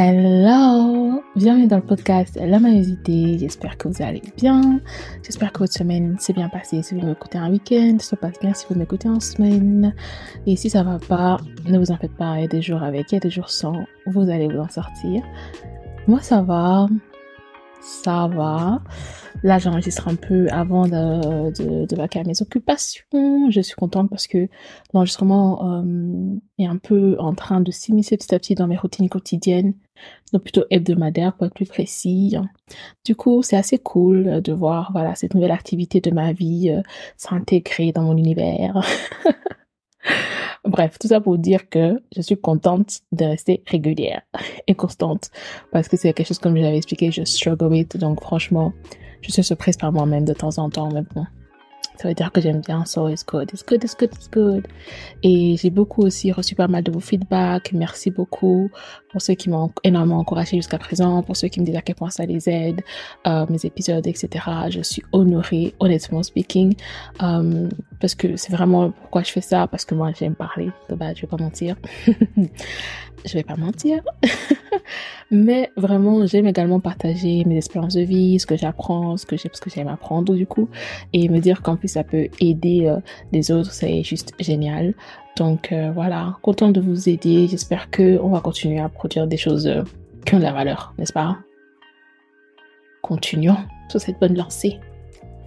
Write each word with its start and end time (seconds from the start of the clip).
Hello, 0.00 1.24
bienvenue 1.34 1.66
dans 1.66 1.78
le 1.78 1.82
podcast 1.82 2.38
La 2.40 2.60
Maïosité. 2.60 3.36
J'espère 3.36 3.76
que 3.76 3.88
vous 3.88 4.00
allez 4.00 4.22
bien. 4.36 4.80
J'espère 5.24 5.52
que 5.52 5.58
votre 5.58 5.72
semaine 5.72 6.16
s'est 6.20 6.32
bien 6.32 6.48
passée. 6.48 6.82
Si 6.84 6.94
vous 6.94 7.04
m'écoutez 7.04 7.36
un 7.36 7.50
week-end, 7.50 7.96
ça 7.98 8.16
passe 8.16 8.38
bien 8.38 8.54
si 8.54 8.64
vous 8.70 8.76
m'écoutez 8.76 9.08
en 9.08 9.18
semaine. 9.18 9.92
Et 10.46 10.54
si 10.54 10.70
ça 10.70 10.84
va 10.84 11.00
pas, 11.00 11.38
ne 11.66 11.76
vous 11.80 11.90
en 11.90 11.96
faites 11.96 12.14
pas. 12.14 12.36
Il 12.36 12.42
y 12.42 12.44
a 12.44 12.46
des 12.46 12.62
jours 12.62 12.84
avec, 12.84 13.10
il 13.10 13.16
y 13.16 13.18
a 13.18 13.20
des 13.20 13.28
jours 13.28 13.50
sans. 13.50 13.74
Vous 14.06 14.30
allez 14.30 14.46
vous 14.46 14.60
en 14.60 14.68
sortir. 14.68 15.24
Moi, 16.06 16.20
ça 16.20 16.42
va 16.42 16.86
ça 17.80 18.28
va. 18.28 18.82
Là, 19.42 19.58
j'enregistre 19.58 20.08
un 20.08 20.16
peu 20.16 20.48
avant 20.50 20.86
de, 20.86 21.50
de, 21.52 21.86
de 21.86 22.00
à 22.00 22.24
mes 22.24 22.42
occupations. 22.42 23.50
Je 23.50 23.60
suis 23.60 23.74
contente 23.74 24.10
parce 24.10 24.26
que 24.26 24.48
l'enregistrement 24.92 25.80
euh, 25.80 26.36
est 26.58 26.66
un 26.66 26.76
peu 26.76 27.16
en 27.18 27.34
train 27.34 27.60
de 27.60 27.70
s'immiscer 27.70 28.16
petit 28.16 28.34
à 28.34 28.38
petit 28.38 28.54
dans 28.54 28.66
mes 28.66 28.76
routines 28.76 29.08
quotidiennes, 29.08 29.74
donc 30.32 30.42
plutôt 30.42 30.64
hebdomadaires 30.70 31.34
pour 31.34 31.46
être 31.46 31.54
plus 31.54 31.66
précis. 31.66 32.36
Du 33.04 33.14
coup, 33.14 33.42
c'est 33.42 33.56
assez 33.56 33.78
cool 33.78 34.42
de 34.42 34.52
voir 34.52 34.90
voilà 34.92 35.14
cette 35.14 35.34
nouvelle 35.34 35.50
activité 35.50 36.00
de 36.00 36.10
ma 36.10 36.32
vie 36.32 36.70
euh, 36.70 36.82
s'intégrer 37.16 37.92
dans 37.92 38.02
mon 38.02 38.16
univers. 38.16 38.80
Bref, 40.64 40.98
tout 40.98 41.08
ça 41.08 41.20
pour 41.20 41.38
dire 41.38 41.68
que 41.68 42.00
je 42.14 42.20
suis 42.20 42.36
contente 42.36 43.00
de 43.12 43.24
rester 43.24 43.62
régulière 43.66 44.22
et 44.66 44.74
constante 44.74 45.30
parce 45.72 45.88
que 45.88 45.96
c'est 45.96 46.12
quelque 46.12 46.26
chose 46.26 46.38
comme 46.38 46.56
je 46.56 46.62
l'avais 46.62 46.76
expliqué, 46.76 47.10
je 47.10 47.24
struggle 47.24 47.66
with. 47.66 47.96
Donc 47.96 48.20
franchement, 48.20 48.72
je 49.22 49.32
suis 49.32 49.42
surprise 49.42 49.76
par 49.76 49.92
moi-même 49.92 50.24
de 50.24 50.34
temps 50.34 50.58
en 50.58 50.68
temps, 50.68 50.88
bon, 50.88 51.26
ça 51.98 52.06
veut 52.06 52.14
dire 52.14 52.30
que 52.30 52.40
j'aime 52.40 52.60
bien, 52.60 52.84
so 52.84 53.08
it's 53.08 53.24
good, 53.24 53.50
it's 53.52 53.64
good, 53.64 53.82
it's 53.82 53.96
good, 53.96 54.10
it's 54.14 54.30
good. 54.30 54.68
Et 55.24 55.56
j'ai 55.56 55.70
beaucoup 55.70 56.02
aussi 56.02 56.30
reçu 56.30 56.54
pas 56.54 56.68
mal 56.68 56.84
de 56.84 56.92
vos 56.92 57.00
feedbacks. 57.00 57.72
Merci 57.72 58.12
beaucoup 58.12 58.70
pour 59.10 59.20
ceux 59.20 59.34
qui 59.34 59.50
m'ont 59.50 59.72
énormément 59.82 60.18
encouragé 60.18 60.56
jusqu'à 60.56 60.78
présent, 60.78 61.24
pour 61.24 61.36
ceux 61.36 61.48
qui 61.48 61.60
me 61.60 61.66
disent 61.66 61.76
à 61.76 61.82
quel 61.82 61.96
point 61.96 62.10
ça 62.10 62.24
les 62.24 62.48
aide, 62.48 62.82
euh, 63.26 63.46
mes 63.50 63.64
épisodes, 63.66 64.06
etc. 64.06 64.44
Je 64.70 64.80
suis 64.80 65.02
honorée, 65.10 65.74
honnêtement 65.80 66.22
speaking, 66.22 66.76
euh, 67.20 67.68
parce 68.00 68.14
que 68.14 68.36
c'est 68.36 68.52
vraiment 68.52 68.92
pourquoi 68.92 69.24
je 69.24 69.32
fais 69.32 69.40
ça, 69.40 69.66
parce 69.66 69.84
que 69.84 69.96
moi 69.96 70.12
j'aime 70.16 70.36
parler, 70.36 70.70
de 70.88 70.94
base, 70.94 71.16
je 71.16 71.22
vais 71.22 71.26
pas 71.26 71.36
mentir. 71.36 71.74
je 72.06 73.32
vais 73.32 73.42
pas 73.42 73.56
mentir. 73.56 74.04
Mais 75.30 75.70
vraiment, 75.76 76.26
j'aime 76.26 76.46
également 76.46 76.80
partager 76.80 77.44
mes 77.44 77.56
expériences 77.56 77.94
de 77.94 78.02
vie, 78.02 78.38
ce 78.38 78.46
que 78.46 78.56
j'apprends, 78.56 79.16
ce 79.16 79.26
que 79.26 79.36
j'aime, 79.36 79.52
ce 79.52 79.60
que 79.60 79.70
j'aime 79.70 79.88
apprendre 79.88 80.34
du 80.34 80.46
coup, 80.46 80.68
et 81.12 81.28
me 81.28 81.38
dire 81.38 81.62
qu'en 81.62 81.76
plus 81.76 81.88
ça 81.88 82.04
peut 82.04 82.28
aider 82.40 82.86
euh, 82.86 82.98
les 83.32 83.50
autres, 83.50 83.72
c'est 83.72 84.02
juste 84.02 84.32
génial. 84.38 84.94
Donc 85.36 85.72
euh, 85.72 85.90
voilà, 85.94 86.36
content 86.42 86.70
de 86.70 86.80
vous 86.80 87.08
aider. 87.08 87.46
J'espère 87.48 87.90
que 87.90 88.18
on 88.22 88.30
va 88.30 88.40
continuer 88.40 88.80
à 88.80 88.88
produire 88.88 89.26
des 89.26 89.36
choses 89.36 89.66
euh, 89.66 89.82
qui 90.24 90.34
ont 90.34 90.38
de 90.38 90.44
la 90.44 90.52
valeur, 90.52 90.94
n'est-ce 90.98 91.12
pas? 91.12 91.38
Continuons 93.02 93.56
sur 93.88 94.00
cette 94.00 94.18
bonne 94.18 94.36
lancée 94.36 94.78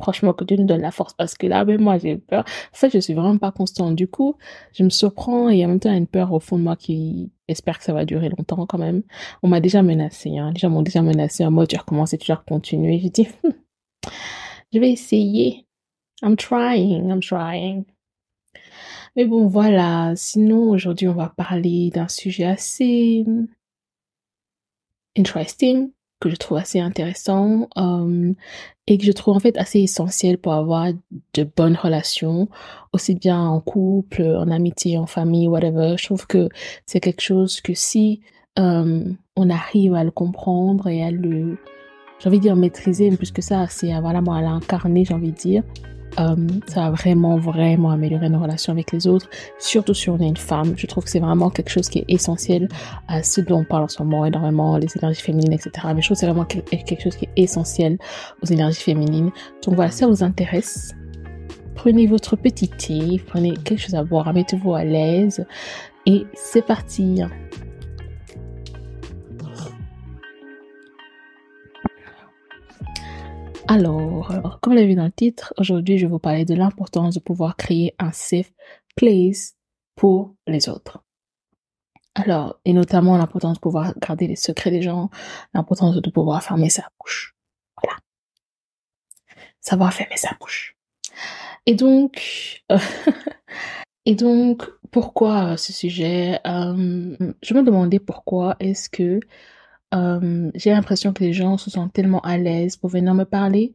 franchement, 0.02 0.33
que 0.33 0.44
Dieu 0.44 0.57
nous 0.57 0.66
donne 0.66 0.81
la 0.81 0.91
force 0.91 1.13
parce 1.13 1.35
que 1.35 1.47
là, 1.47 1.63
même 1.66 1.81
moi, 1.81 1.97
j'ai 1.97 2.17
peur. 2.17 2.41
En 2.41 2.75
fait, 2.75 2.89
je 2.91 2.99
suis 2.99 3.13
vraiment 3.13 3.38
pas 3.38 3.52
constante. 3.52 3.95
Du 3.95 4.07
coup, 4.07 4.35
je 4.73 4.83
me 4.83 4.89
surprends 4.89 5.49
et 5.49 5.63
en 5.66 5.69
même 5.69 5.80
temps, 5.80 5.94
une 5.94 6.07
peur 6.07 6.33
au 6.33 6.39
fond 6.39 6.57
de 6.57 6.63
moi 6.63 6.75
qui 6.75 7.31
espère 7.47 7.77
que 7.77 7.83
ça 7.83 7.94
va 7.94 8.05
durer 8.05 8.29
longtemps 8.29 8.66
quand 8.66 8.77
même. 8.77 9.03
On 9.44 9.47
m'a 9.47 9.59
déjà 9.59 9.83
menacé, 9.83 10.38
hein. 10.38 10.52
Les 10.53 10.59
gens 10.59 10.69
m'ont 10.69 10.81
déjà 10.81 11.02
menacé 11.02 11.45
en 11.45 11.52
mode, 11.52 11.67
tu 11.67 11.77
recommences 11.77 12.13
et 12.13 12.17
tu 12.17 12.31
vas 12.31 12.44
continuer. 12.47 12.99
J'ai 12.99 13.09
dit, 13.09 13.27
je 14.73 14.79
vais 14.79 14.91
essayer. 14.91 15.66
I'm 16.23 16.35
trying, 16.35 17.09
I'm 17.09 17.22
trying. 17.22 17.85
Mais 19.16 19.25
bon, 19.25 19.47
voilà. 19.47 20.13
Sinon, 20.16 20.69
aujourd'hui, 20.69 21.07
on 21.07 21.13
va 21.13 21.29
parler 21.29 21.89
d'un 21.89 22.07
sujet 22.07 22.45
assez 22.45 23.25
interesting 25.17 25.91
que 26.22 26.30
je 26.30 26.36
trouve 26.38 26.58
assez 26.58 26.80
intéressant 26.80 27.67
euh, 27.77 28.33
et 28.88 28.97
que 28.97 29.03
je 29.03 29.11
trouve 29.11 29.36
en 29.36 29.39
fait 29.39 29.58
assez 29.58 29.80
essentiel 29.80 30.38
pour 30.38 30.53
avoir 30.53 30.88
de 31.33 31.44
bonnes 31.44 31.75
relations, 31.75 32.47
aussi 32.94 33.16
bien 33.16 33.40
en 33.40 33.59
couple, 33.59 34.22
en 34.22 34.50
amitié, 34.50 34.97
en 34.97 35.07
famille, 35.07 35.47
whatever. 35.47 35.96
Je 35.97 36.06
trouve 36.06 36.28
que 36.28 36.47
c'est 36.85 37.01
quelque 37.01 37.22
chose 37.22 37.59
que 37.59 37.73
si 37.73 38.22
euh, 38.59 39.03
on 39.35 39.50
arrive 39.50 39.96
à 39.96 40.03
le 40.03 40.12
comprendre 40.12 40.88
et 40.88 41.03
à 41.03 41.12
le, 41.12 41.57
j'ai 42.19 42.29
envie 42.29 42.38
de 42.38 42.44
dire 42.44 42.56
maîtriser, 42.56 43.09
mais 43.09 43.17
plus 43.17 43.31
que 43.31 43.41
ça, 43.41 43.67
c'est 43.67 44.00
voilà 44.00 44.22
moi 44.22 44.38
à 44.38 44.41
l'incarner, 44.41 45.03
j'ai 45.03 45.13
envie 45.13 45.31
de 45.31 45.38
dire, 45.38 45.63
euh, 46.19 46.35
ça 46.67 46.81
va 46.81 46.91
vraiment, 46.91 47.38
vraiment 47.38 47.91
améliorer 47.91 48.29
nos 48.29 48.39
relations 48.39 48.73
avec 48.73 48.91
les 48.91 49.07
autres, 49.07 49.29
surtout 49.59 49.94
si 49.94 50.09
on 50.09 50.19
est 50.19 50.27
une 50.27 50.38
femme. 50.38 50.73
Je 50.75 50.85
trouve 50.88 51.03
que 51.03 51.09
c'est 51.09 51.19
vraiment 51.19 51.49
quelque 51.49 51.69
chose 51.69 51.89
qui 51.89 51.99
est 51.99 52.05
essentiel 52.07 52.67
à 53.07 53.23
ce 53.23 53.41
dont 53.41 53.59
on 53.59 53.63
parle 53.63 53.83
en 53.83 53.88
ce 53.88 54.01
moment 54.03 54.25
énormément, 54.25 54.77
les 54.77 54.88
énergies 54.97 55.22
féminines, 55.22 55.53
etc. 55.53 55.88
Mais 55.95 56.01
je 56.01 56.07
trouve 56.07 56.16
que 56.16 56.19
c'est 56.19 56.25
vraiment 56.25 56.45
quelque 56.45 57.01
chose 57.01 57.16
qui 57.16 57.25
est 57.25 57.44
essentiel 57.44 57.97
aux 58.41 58.47
énergies 58.47 58.81
féminines. 58.81 59.31
Donc 59.63 59.75
voilà, 59.75 59.91
si 59.91 59.99
ça 59.99 60.07
vous 60.07 60.23
intéresse, 60.23 60.94
prenez 61.75 62.07
votre 62.07 62.35
petit 62.35 62.67
thé, 62.67 63.22
prenez 63.28 63.53
quelque 63.53 63.79
chose 63.79 63.95
à 63.95 64.03
boire, 64.03 64.33
mettez-vous 64.33 64.73
à 64.73 64.83
l'aise 64.83 65.45
et 66.05 66.25
c'est 66.33 66.66
parti. 66.66 67.22
Alors, 73.67 74.59
comme 74.61 74.73
l'avez 74.73 74.88
vu 74.88 74.95
dans 74.95 75.05
le 75.05 75.11
titre, 75.11 75.53
aujourd'hui, 75.57 75.97
je 75.97 76.05
vais 76.05 76.11
vous 76.11 76.19
parler 76.19 76.45
de 76.45 76.55
l'importance 76.55 77.13
de 77.13 77.19
pouvoir 77.19 77.55
créer 77.55 77.95
un 77.99 78.11
safe 78.11 78.51
place 78.95 79.55
pour 79.95 80.35
les 80.47 80.67
autres. 80.67 81.03
Alors, 82.16 82.59
et 82.66 82.73
notamment 82.73 83.17
l'importance 83.17 83.55
de 83.55 83.61
pouvoir 83.61 83.94
garder 83.97 84.27
les 84.27 84.35
secrets 84.35 84.72
des 84.72 84.81
gens, 84.81 85.09
l'importance 85.53 85.95
de 85.95 86.09
pouvoir 86.09 86.44
fermer 86.44 86.69
sa 86.69 86.89
bouche. 86.99 87.35
Voilà. 87.81 87.97
Savoir 89.61 89.93
fermer 89.93 90.17
sa 90.17 90.35
bouche. 90.39 90.75
Et 91.66 91.75
donc, 91.75 92.63
et 94.05 94.16
donc, 94.16 94.63
pourquoi 94.91 95.55
ce 95.55 95.72
sujet? 95.72 96.39
Euh, 96.45 97.16
Je 97.41 97.53
me 97.53 97.63
demandais 97.63 97.99
pourquoi 97.99 98.57
est-ce 98.59 98.89
que 98.89 99.19
euh, 99.94 100.52
j'ai 100.56 100.72
l'impression 100.72 101.13
que 101.13 101.24
les 101.24 101.34
gens 101.34 101.57
se 101.57 101.69
sentent 101.69 101.94
tellement 101.94 102.22
à 102.22 102.38
l'aise 102.38 102.78
pour 102.78 102.90
venir 102.90 103.13
me 103.13 103.25
parler. 103.25 103.74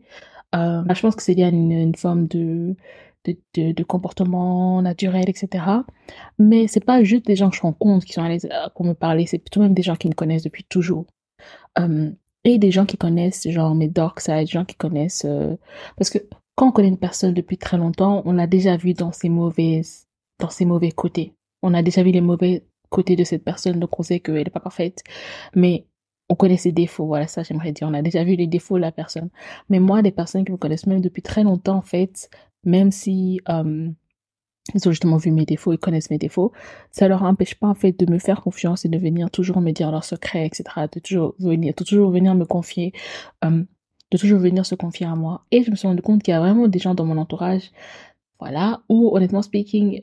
Euh, 0.55 0.83
je 0.95 1.01
pense 1.01 1.17
que 1.17 1.23
c'est 1.23 1.35
lié 1.35 1.45
à 1.45 1.49
une, 1.49 1.95
forme 1.95 2.27
de, 2.29 2.75
de, 3.25 3.73
de, 3.73 3.83
comportement 3.85 4.81
naturel, 4.81 5.29
etc. 5.29 5.65
Mais 6.39 6.67
c'est 6.69 6.85
pas 6.85 7.03
juste 7.03 7.27
des 7.27 7.37
gens 7.37 7.51
que 7.51 7.57
je 7.57 7.63
rencontre 7.63 8.07
qui 8.07 8.13
sont 8.13 8.23
à 8.23 8.29
l'aise 8.29 8.49
euh, 8.51 8.69
pour 8.75 8.85
me 8.85 8.95
parler, 8.95 9.27
c'est 9.27 9.39
plutôt 9.39 9.61
même 9.61 9.75
des 9.75 9.83
gens 9.83 9.97
qui 9.97 10.09
me 10.09 10.15
connaissent 10.15 10.45
depuis 10.45 10.65
toujours. 10.65 11.07
Et 12.45 12.59
des 12.59 12.71
gens 12.71 12.87
qui 12.87 12.97
connaissent, 12.97 13.49
genre 13.51 13.75
mes 13.75 13.89
dark 13.89 14.21
sides, 14.21 14.39
des 14.39 14.47
gens 14.47 14.65
qui 14.65 14.77
connaissent... 14.77 15.27
Parce 15.97 16.11
que 16.11 16.19
quand 16.55 16.69
on 16.69 16.73
connaît 16.73 16.89
une 16.89 16.97
personne 16.97 17.35
depuis 17.35 17.59
très 17.59 17.77
longtemps, 17.77 18.23
on 18.25 18.33
l'a 18.33 18.47
déjà 18.47 18.77
vu 18.77 18.95
dans 18.95 19.13
ses 19.13 19.29
mauvaises, 19.29 20.07
dans 20.39 20.49
ses 20.49 20.65
mauvais 20.65 20.93
côtés. 20.93 21.35
On 21.63 21.75
a 21.75 21.83
déjà 21.83 22.03
vu 22.03 22.13
les 22.13 22.21
mauvais 22.21 22.65
côtés 22.89 23.17
de 23.17 23.25
cette 23.25 23.45
personne, 23.45 23.81
donc 23.81 23.99
on 23.99 24.03
sait 24.03 24.21
qu'elle 24.21 24.37
n'est 24.37 24.45
pas 24.45 24.61
parfaite. 24.61 25.03
Mais 25.55 25.87
on 26.29 26.35
connaît 26.35 26.57
ses 26.57 26.73
défauts, 26.73 27.07
voilà 27.07 27.27
ça 27.27 27.43
j'aimerais 27.43 27.73
dire. 27.73 27.89
On 27.89 27.95
a 27.95 28.03
déjà 28.03 28.25
vu 28.25 28.35
les 28.35 28.47
défauts 28.47 28.77
de 28.77 28.83
la 28.83 28.93
personne. 28.93 29.31
Mais 29.69 29.79
moi, 29.79 30.03
des 30.03 30.11
personnes 30.11 30.45
qui 30.45 30.53
me 30.53 30.57
connaissent 30.57 30.87
même 30.87 31.01
depuis 31.01 31.23
très 31.23 31.45
longtemps, 31.45 31.77
en 31.77 31.83
fait, 31.83 32.31
même 32.65 32.91
si 32.91 33.41
euh, 33.49 33.89
ils 34.75 34.89
ont 34.89 34.91
justement 34.91 35.17
vu 35.17 35.31
mes 35.31 35.47
défauts, 35.47 35.73
ils 35.73 35.79
connaissent 35.79 36.11
mes 36.11 36.19
défauts, 36.19 36.53
ça 36.91 37.07
leur 37.09 37.23
empêche 37.23 37.55
pas 37.55 37.69
en 37.69 37.75
fait 37.75 37.93
de 37.93 38.11
me 38.11 38.19
faire 38.19 38.43
confiance 38.43 38.85
et 38.85 38.89
de 38.89 38.99
venir 38.99 39.31
toujours 39.31 39.61
me 39.61 39.71
dire 39.71 39.91
leurs 39.91 40.05
secrets, 40.05 40.47
etc. 40.47 40.65
De 40.93 41.01
toujours 41.01 41.35
venir, 41.39 41.75
de 41.77 41.85
toujours 41.85 42.11
venir 42.11 42.35
me 42.35 42.45
confier, 42.45 42.93
euh, 43.45 43.63
de 44.11 44.19
toujours 44.19 44.41
venir 44.41 44.67
se 44.67 44.75
confier 44.75 45.07
à 45.07 45.15
moi. 45.15 45.45
Et 45.53 45.63
je 45.63 45.71
me 45.71 45.77
suis 45.77 45.87
rendu 45.87 46.03
compte 46.03 46.23
qu'il 46.23 46.33
y 46.33 46.37
a 46.37 46.41
vraiment 46.41 46.69
des 46.69 46.79
gens 46.79 46.95
dans 46.95 47.05
mon 47.05 47.19
entourage, 47.19 47.71
voilà, 48.41 48.83
où 48.89 49.15
honnêtement 49.15 49.43
speaking, 49.43 50.03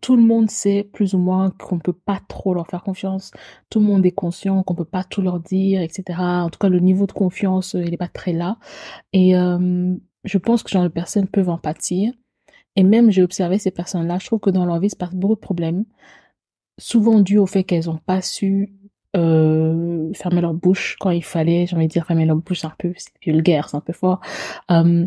tout 0.00 0.16
le 0.16 0.22
monde 0.22 0.50
sait 0.50 0.88
plus 0.92 1.14
ou 1.14 1.18
moins 1.18 1.50
qu'on 1.50 1.78
peut 1.78 1.92
pas 1.92 2.20
trop 2.28 2.54
leur 2.54 2.66
faire 2.66 2.82
confiance. 2.82 3.30
Tout 3.70 3.80
le 3.80 3.86
monde 3.86 4.04
est 4.04 4.12
conscient 4.12 4.62
qu'on 4.62 4.74
peut 4.74 4.84
pas 4.84 5.04
tout 5.04 5.22
leur 5.22 5.40
dire, 5.40 5.80
etc. 5.82 6.18
En 6.18 6.50
tout 6.50 6.58
cas, 6.58 6.68
le 6.68 6.80
niveau 6.80 7.06
de 7.06 7.12
confiance, 7.12 7.74
euh, 7.74 7.82
il 7.82 7.94
est 7.94 7.98
pas 7.98 8.08
très 8.08 8.32
là. 8.32 8.58
Et 9.12 9.36
euh, 9.36 9.94
je 10.24 10.38
pense 10.38 10.62
que 10.62 10.70
genre 10.70 10.82
de 10.82 10.88
personnes 10.88 11.28
peuvent 11.28 11.48
en 11.48 11.58
pâtir. 11.58 12.12
Et 12.76 12.82
même, 12.82 13.10
j'ai 13.10 13.22
observé 13.22 13.58
ces 13.58 13.70
personnes-là, 13.70 14.18
je 14.20 14.26
trouve 14.26 14.40
que 14.40 14.50
dans 14.50 14.66
leur 14.66 14.80
vie, 14.80 14.90
se 14.90 14.96
passe 14.96 15.14
beaucoup 15.14 15.36
de 15.36 15.40
problèmes. 15.40 15.84
Souvent 16.78 17.20
dû 17.20 17.38
au 17.38 17.46
fait 17.46 17.62
qu'elles 17.62 17.88
ont 17.88 17.98
pas 17.98 18.20
su 18.20 18.74
euh, 19.16 20.12
fermer 20.12 20.40
leur 20.40 20.54
bouche 20.54 20.96
quand 20.98 21.10
il 21.10 21.22
fallait. 21.24 21.66
J'ai 21.66 21.76
envie 21.76 21.86
de 21.86 21.92
dire 21.92 22.04
fermer 22.06 22.26
leur 22.26 22.36
bouche, 22.36 22.60
c'est 22.60 22.66
un 22.66 22.74
peu 22.76 22.92
vulgaire, 23.24 23.68
c'est 23.68 23.76
un 23.76 23.80
peu 23.80 23.92
fort. 23.92 24.20
Euh, 24.72 25.06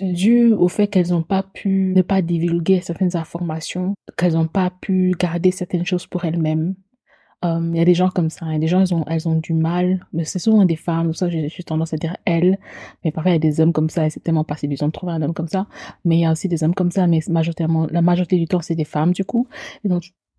dû 0.00 0.52
au 0.52 0.68
fait 0.68 0.88
qu'elles 0.88 1.10
n'ont 1.10 1.22
pas 1.22 1.42
pu 1.42 1.92
ne 1.94 2.02
pas 2.02 2.22
divulguer 2.22 2.80
certaines 2.80 3.16
informations, 3.16 3.94
qu'elles 4.16 4.34
n'ont 4.34 4.48
pas 4.48 4.70
pu 4.70 5.14
garder 5.18 5.50
certaines 5.50 5.86
choses 5.86 6.06
pour 6.06 6.24
elles-mêmes. 6.24 6.74
Euh, 7.44 7.60
il 7.72 7.78
y 7.78 7.80
a 7.80 7.84
des 7.84 7.94
gens 7.94 8.08
comme 8.08 8.30
ça, 8.30 8.46
a 8.46 8.58
des 8.58 8.66
gens, 8.66 8.80
elles 8.80 8.92
ont, 8.92 9.04
elles 9.06 9.28
ont 9.28 9.36
du 9.36 9.54
mal, 9.54 10.04
mais 10.12 10.24
c'est 10.24 10.40
souvent 10.40 10.64
des 10.64 10.74
femmes, 10.74 11.14
ça 11.14 11.28
j'ai 11.30 11.48
tendance 11.64 11.94
à 11.94 11.96
dire 11.96 12.16
elles, 12.24 12.58
mais 13.04 13.12
parfois 13.12 13.30
il 13.30 13.34
y 13.34 13.36
a 13.36 13.38
des 13.38 13.60
hommes 13.60 13.72
comme 13.72 13.90
ça, 13.90 14.06
et 14.06 14.10
c'est 14.10 14.18
tellement 14.18 14.42
pas 14.42 14.56
séduisant 14.56 14.88
de 14.88 14.92
trouver 14.92 15.12
un 15.12 15.22
homme 15.22 15.34
comme 15.34 15.46
ça, 15.46 15.68
mais 16.04 16.16
il 16.16 16.20
y 16.22 16.26
a 16.26 16.32
aussi 16.32 16.48
des 16.48 16.64
hommes 16.64 16.74
comme 16.74 16.90
ça, 16.90 17.06
mais 17.06 17.20
majoritairement, 17.28 17.86
la 17.92 18.02
majorité 18.02 18.38
du 18.38 18.46
temps 18.46 18.60
c'est 18.60 18.74
des 18.74 18.84
femmes 18.84 19.12
du 19.12 19.24
coup, 19.24 19.46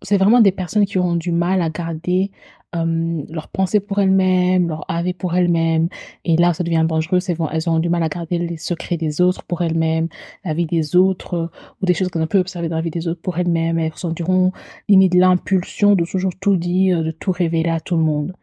c'est 0.02 0.18
vraiment 0.18 0.40
des 0.40 0.52
personnes 0.52 0.86
qui 0.86 0.98
ont 0.98 1.16
du 1.16 1.32
mal 1.32 1.62
à 1.62 1.70
garder 1.70 2.30
euh, 2.76 3.22
leurs 3.28 3.48
pensées 3.48 3.80
pour 3.80 3.98
elles-mêmes, 3.98 4.68
leur 4.68 4.84
avis 4.88 5.12
pour 5.12 5.34
elles-mêmes. 5.34 5.88
Et 6.24 6.36
là, 6.36 6.54
ça 6.54 6.62
devient 6.62 6.84
dangereux. 6.88 7.18
Elles 7.52 7.70
ont 7.70 7.78
du 7.80 7.88
mal 7.88 8.02
à 8.02 8.08
garder 8.08 8.38
les 8.38 8.56
secrets 8.56 8.96
des 8.96 9.20
autres 9.20 9.42
pour 9.42 9.62
elles-mêmes, 9.62 10.08
la 10.44 10.54
vie 10.54 10.66
des 10.66 10.96
autres, 10.96 11.50
ou 11.82 11.86
des 11.86 11.94
choses 11.94 12.08
qu'on 12.08 12.26
peut 12.26 12.38
observer 12.38 12.68
dans 12.68 12.76
la 12.76 12.82
vie 12.82 12.90
des 12.90 13.08
autres 13.08 13.20
pour 13.20 13.38
elles-mêmes. 13.38 13.78
Elles 13.78 13.92
ressentiront 13.92 14.52
limite 14.88 15.14
l'impulsion 15.14 15.94
de 15.94 16.04
toujours 16.04 16.32
tout 16.40 16.56
dire, 16.56 17.02
de 17.02 17.10
tout 17.10 17.32
révéler 17.32 17.70
à 17.70 17.80
tout 17.80 17.96
le 17.96 18.02
monde. 18.02 18.34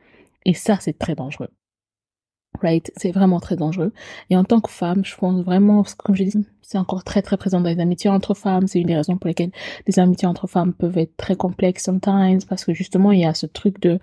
Et 0.46 0.54
ça, 0.54 0.78
c'est 0.80 0.98
très 0.98 1.16
dangereux. 1.16 1.50
Right? 2.62 2.92
C'est 2.96 3.12
vraiment 3.12 3.40
très 3.40 3.56
dangereux. 3.56 3.94
Et 4.30 4.38
en 4.38 4.44
tant 4.44 4.60
que 4.62 4.72
femme, 4.72 5.06
je 5.06 5.16
pense 5.16 5.44
vraiment, 5.44 5.84
comme 5.98 6.16
je 6.16 6.24
dis, 6.24 6.46
c'est 6.62 6.78
encore 6.78 7.04
très 7.04 7.22
très 7.22 7.38
présent 7.38 7.62
dans 7.62 7.70
les 7.70 7.80
amitiés 7.80 8.10
entre 8.10 8.34
femmes. 8.34 8.68
C'est 8.68 8.80
une 8.80 8.88
des 8.88 8.96
raisons 8.96 9.18
pour 9.18 9.28
lesquelles 9.28 9.52
les 9.88 10.00
amitiés 10.00 10.28
entre 10.28 10.48
femmes 10.48 10.74
peuvent 10.74 10.98
être 10.98 11.16
très 11.18 11.36
complexes 11.36 11.84
sometimes, 11.84 12.40
parce 12.48 12.66
que 12.66 12.74
justement, 12.74 13.12
il 13.12 13.22
y 13.22 13.26
a 13.26 13.34
ce 13.34 13.46
truc 13.46 13.80
de, 13.82 14.00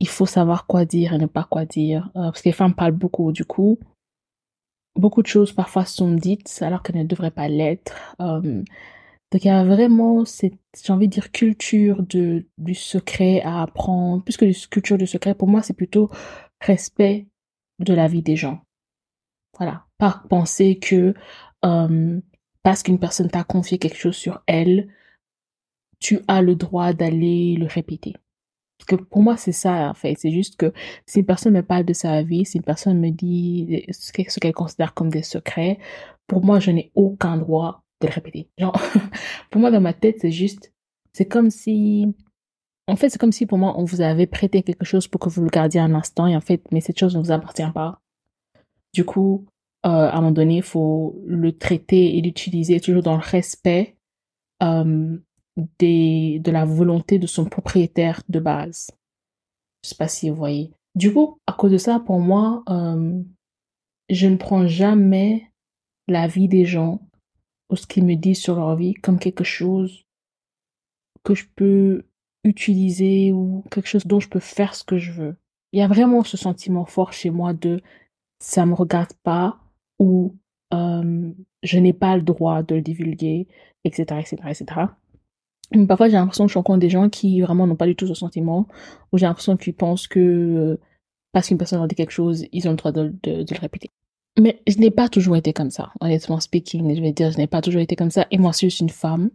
il 0.00 0.08
faut 0.08 0.26
savoir 0.26 0.66
quoi 0.66 0.84
dire 0.84 1.14
et 1.14 1.18
ne 1.18 1.26
pas 1.26 1.46
quoi 1.50 1.64
dire. 1.64 2.10
Euh, 2.16 2.24
parce 2.24 2.42
que 2.42 2.48
les 2.48 2.52
femmes 2.52 2.74
parlent 2.74 2.92
beaucoup, 2.92 3.32
du 3.32 3.44
coup, 3.44 3.78
beaucoup 4.98 5.22
de 5.22 5.28
choses 5.28 5.52
parfois 5.52 5.84
sont 5.84 6.12
dites 6.12 6.58
alors 6.62 6.82
qu'elles 6.82 6.98
ne 6.98 7.04
devraient 7.04 7.30
pas 7.30 7.48
l'être. 7.48 8.16
Euh, 8.20 8.62
donc 9.30 9.44
il 9.44 9.48
y 9.48 9.50
a 9.50 9.64
vraiment 9.64 10.24
cette, 10.24 10.54
j'ai 10.84 10.92
envie 10.92 11.08
de 11.08 11.12
dire, 11.12 11.30
culture 11.32 12.02
de, 12.02 12.46
du 12.58 12.74
secret 12.74 13.40
à 13.42 13.62
apprendre. 13.62 14.24
Plus 14.24 14.36
que 14.36 14.68
culture 14.68 14.98
du 14.98 15.06
secret, 15.06 15.34
pour 15.34 15.48
moi, 15.48 15.62
c'est 15.62 15.74
plutôt 15.74 16.10
respect 16.60 17.27
de 17.78 17.94
la 17.94 18.08
vie 18.08 18.22
des 18.22 18.36
gens. 18.36 18.60
Voilà. 19.58 19.86
Pas 19.98 20.22
penser 20.28 20.78
que 20.78 21.14
euh, 21.64 22.20
parce 22.62 22.82
qu'une 22.82 22.98
personne 22.98 23.30
t'a 23.30 23.44
confié 23.44 23.78
quelque 23.78 23.96
chose 23.96 24.16
sur 24.16 24.42
elle, 24.46 24.88
tu 26.00 26.20
as 26.28 26.42
le 26.42 26.54
droit 26.54 26.92
d'aller 26.92 27.56
le 27.56 27.66
répéter. 27.66 28.14
Parce 28.78 28.86
que 28.86 29.04
pour 29.04 29.22
moi, 29.22 29.36
c'est 29.36 29.52
ça, 29.52 29.88
en 29.88 29.94
fait. 29.94 30.14
C'est 30.18 30.30
juste 30.30 30.56
que 30.56 30.72
si 31.06 31.20
une 31.20 31.26
personne 31.26 31.54
me 31.54 31.62
parle 31.62 31.84
de 31.84 31.92
sa 31.92 32.22
vie, 32.22 32.44
si 32.44 32.58
une 32.58 32.64
personne 32.64 33.00
me 33.00 33.10
dit 33.10 33.84
ce 33.90 34.12
qu'elle 34.12 34.52
considère 34.54 34.94
comme 34.94 35.10
des 35.10 35.22
secrets, 35.22 35.78
pour 36.26 36.44
moi, 36.44 36.60
je 36.60 36.70
n'ai 36.70 36.92
aucun 36.94 37.36
droit 37.36 37.82
de 38.00 38.06
le 38.06 38.12
répéter. 38.12 38.48
Genre, 38.58 38.80
pour 39.50 39.60
moi, 39.60 39.70
dans 39.70 39.80
ma 39.80 39.94
tête, 39.94 40.18
c'est 40.20 40.30
juste, 40.30 40.72
c'est 41.12 41.26
comme 41.26 41.50
si 41.50 42.14
en 42.88 42.96
fait, 42.96 43.10
c'est 43.10 43.18
comme 43.18 43.32
si 43.32 43.46
pour 43.46 43.58
moi, 43.58 43.74
on 43.78 43.84
vous 43.84 44.00
avait 44.00 44.26
prêté 44.26 44.62
quelque 44.62 44.84
chose 44.84 45.06
pour 45.08 45.20
que 45.20 45.28
vous 45.28 45.42
le 45.42 45.50
gardiez 45.50 45.80
un 45.80 45.94
instant, 45.94 46.26
et 46.26 46.34
en 46.34 46.40
fait, 46.40 46.62
mais 46.72 46.80
cette 46.80 46.98
chose 46.98 47.16
ne 47.16 47.22
vous 47.22 47.30
appartient 47.30 47.70
pas. 47.72 48.00
Du 48.94 49.04
coup, 49.04 49.46
euh, 49.86 49.90
à 49.90 50.14
un 50.14 50.16
moment 50.16 50.32
donné, 50.32 50.56
il 50.56 50.62
faut 50.62 51.22
le 51.26 51.56
traiter 51.56 52.16
et 52.16 52.22
l'utiliser 52.22 52.80
toujours 52.80 53.02
dans 53.02 53.16
le 53.16 53.22
respect 53.22 53.96
euh, 54.62 55.18
de 55.56 56.50
la 56.50 56.64
volonté 56.64 57.18
de 57.18 57.26
son 57.26 57.44
propriétaire 57.44 58.22
de 58.28 58.40
base. 58.40 58.90
Je 59.84 59.90
sais 59.90 59.96
pas 59.96 60.08
si 60.08 60.30
vous 60.30 60.36
voyez. 60.36 60.72
Du 60.94 61.12
coup, 61.12 61.38
à 61.46 61.52
cause 61.52 61.70
de 61.70 61.78
ça, 61.78 62.00
pour 62.00 62.18
moi, 62.18 62.64
euh, 62.68 63.22
je 64.08 64.26
ne 64.26 64.36
prends 64.36 64.66
jamais 64.66 65.52
la 66.08 66.26
vie 66.26 66.48
des 66.48 66.64
gens 66.64 67.02
ou 67.70 67.76
ce 67.76 67.86
qu'ils 67.86 68.04
me 68.04 68.14
disent 68.14 68.40
sur 68.40 68.56
leur 68.56 68.74
vie 68.76 68.94
comme 68.94 69.18
quelque 69.18 69.44
chose 69.44 70.06
que 71.22 71.34
je 71.34 71.44
peux 71.54 72.07
utiliser 72.48 73.32
ou 73.32 73.64
quelque 73.70 73.88
chose 73.88 74.06
dont 74.06 74.20
je 74.20 74.28
peux 74.28 74.40
faire 74.40 74.74
ce 74.74 74.84
que 74.84 74.98
je 74.98 75.12
veux. 75.12 75.36
Il 75.72 75.78
y 75.78 75.82
a 75.82 75.88
vraiment 75.88 76.24
ce 76.24 76.36
sentiment 76.36 76.86
fort 76.86 77.12
chez 77.12 77.30
moi 77.30 77.52
de 77.52 77.80
ça 78.40 78.66
me 78.66 78.74
regarde 78.74 79.12
pas 79.22 79.58
ou 79.98 80.34
je 80.70 81.78
n'ai 81.78 81.92
pas 81.92 82.16
le 82.16 82.22
droit 82.22 82.62
de 82.62 82.76
le 82.76 82.82
divulguer, 82.82 83.48
etc., 83.84 84.20
etc., 84.20 84.36
etc. 84.46 84.64
Mais 85.74 85.86
parfois, 85.86 86.08
j'ai 86.08 86.14
l'impression 86.14 86.46
que 86.46 86.52
je 86.52 86.58
rencontre 86.58 86.78
des 86.78 86.90
gens 86.90 87.08
qui 87.08 87.40
vraiment 87.40 87.66
n'ont 87.66 87.76
pas 87.76 87.86
du 87.86 87.96
tout 87.96 88.06
ce 88.06 88.14
sentiment, 88.14 88.66
ou 89.12 89.18
j'ai 89.18 89.26
l'impression 89.26 89.56
qu'ils 89.56 89.74
pensent 89.74 90.06
que 90.06 90.78
parce 91.32 91.48
qu'une 91.48 91.58
personne 91.58 91.78
leur 91.78 91.88
dit 91.88 91.94
quelque 91.94 92.10
chose, 92.10 92.46
ils 92.52 92.68
ont 92.68 92.72
le 92.72 92.76
droit 92.76 92.92
de 92.92 93.12
le 93.22 93.60
répéter. 93.60 93.90
Mais 94.38 94.62
je 94.66 94.78
n'ai 94.78 94.90
pas 94.90 95.08
toujours 95.08 95.36
été 95.36 95.52
comme 95.52 95.70
ça, 95.70 95.90
honnêtement 96.00 96.38
speaking. 96.38 96.94
Je 96.94 97.00
vais 97.00 97.12
dire, 97.12 97.32
je 97.32 97.38
n'ai 97.38 97.48
pas 97.48 97.60
toujours 97.60 97.80
été 97.80 97.96
comme 97.96 98.10
ça. 98.10 98.26
Et 98.30 98.38
moi, 98.38 98.52
je 98.52 98.68
suis 98.68 98.80
une 98.80 98.88
femme. 98.88 99.30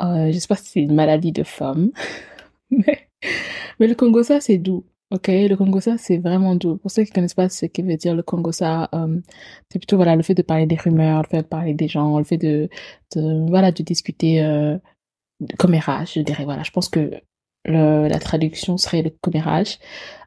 Euh, 0.00 0.30
je 0.30 0.38
sais 0.38 0.46
pas 0.46 0.54
si 0.56 0.66
c'est 0.66 0.80
une 0.80 0.94
maladie 0.94 1.32
de 1.32 1.42
femme. 1.42 1.90
Mais, 2.70 3.08
mais 3.80 3.86
le 3.86 3.94
Congo-ça, 3.94 4.40
c'est 4.40 4.58
doux. 4.58 4.84
Ok, 5.12 5.28
le 5.28 5.54
Congo-ça, 5.54 5.98
c'est 5.98 6.18
vraiment 6.18 6.56
doux. 6.56 6.78
Pour 6.78 6.90
ceux 6.90 7.04
qui 7.04 7.12
connaissent 7.12 7.34
pas 7.34 7.48
ce 7.48 7.66
que 7.66 7.82
veut 7.82 7.96
dire 7.96 8.14
le 8.14 8.22
Congo-ça, 8.24 8.88
euh, 8.92 9.20
c'est 9.70 9.78
plutôt 9.78 9.96
voilà 9.96 10.16
le 10.16 10.22
fait 10.22 10.34
de 10.34 10.42
parler 10.42 10.66
des 10.66 10.76
rumeurs, 10.76 11.22
le 11.22 11.28
fait 11.28 11.42
de 11.42 11.46
parler 11.46 11.74
des 11.74 11.86
gens, 11.86 12.18
le 12.18 12.24
fait 12.24 12.38
de, 12.38 12.68
de 13.14 13.48
voilà 13.48 13.70
de 13.70 13.82
discuter 13.84 14.42
euh, 14.42 14.78
commérage, 15.58 16.14
je 16.14 16.20
dirais. 16.20 16.44
Voilà, 16.44 16.64
je 16.64 16.70
pense 16.72 16.88
que 16.88 17.12
la 17.64 18.18
traduction 18.18 18.76
serait 18.78 19.02
le 19.02 19.10
commérage. 19.10 19.78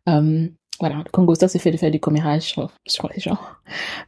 Euh, 0.08 0.48
voilà, 0.80 0.98
le 0.98 1.12
Congo-ça, 1.12 1.48
c'est 1.48 1.60
fait 1.60 1.72
de 1.72 1.78
faire 1.78 1.92
du 1.92 2.00
commérage 2.00 2.44
sur, 2.44 2.72
sur 2.88 3.10
les 3.14 3.20
gens. 3.20 3.38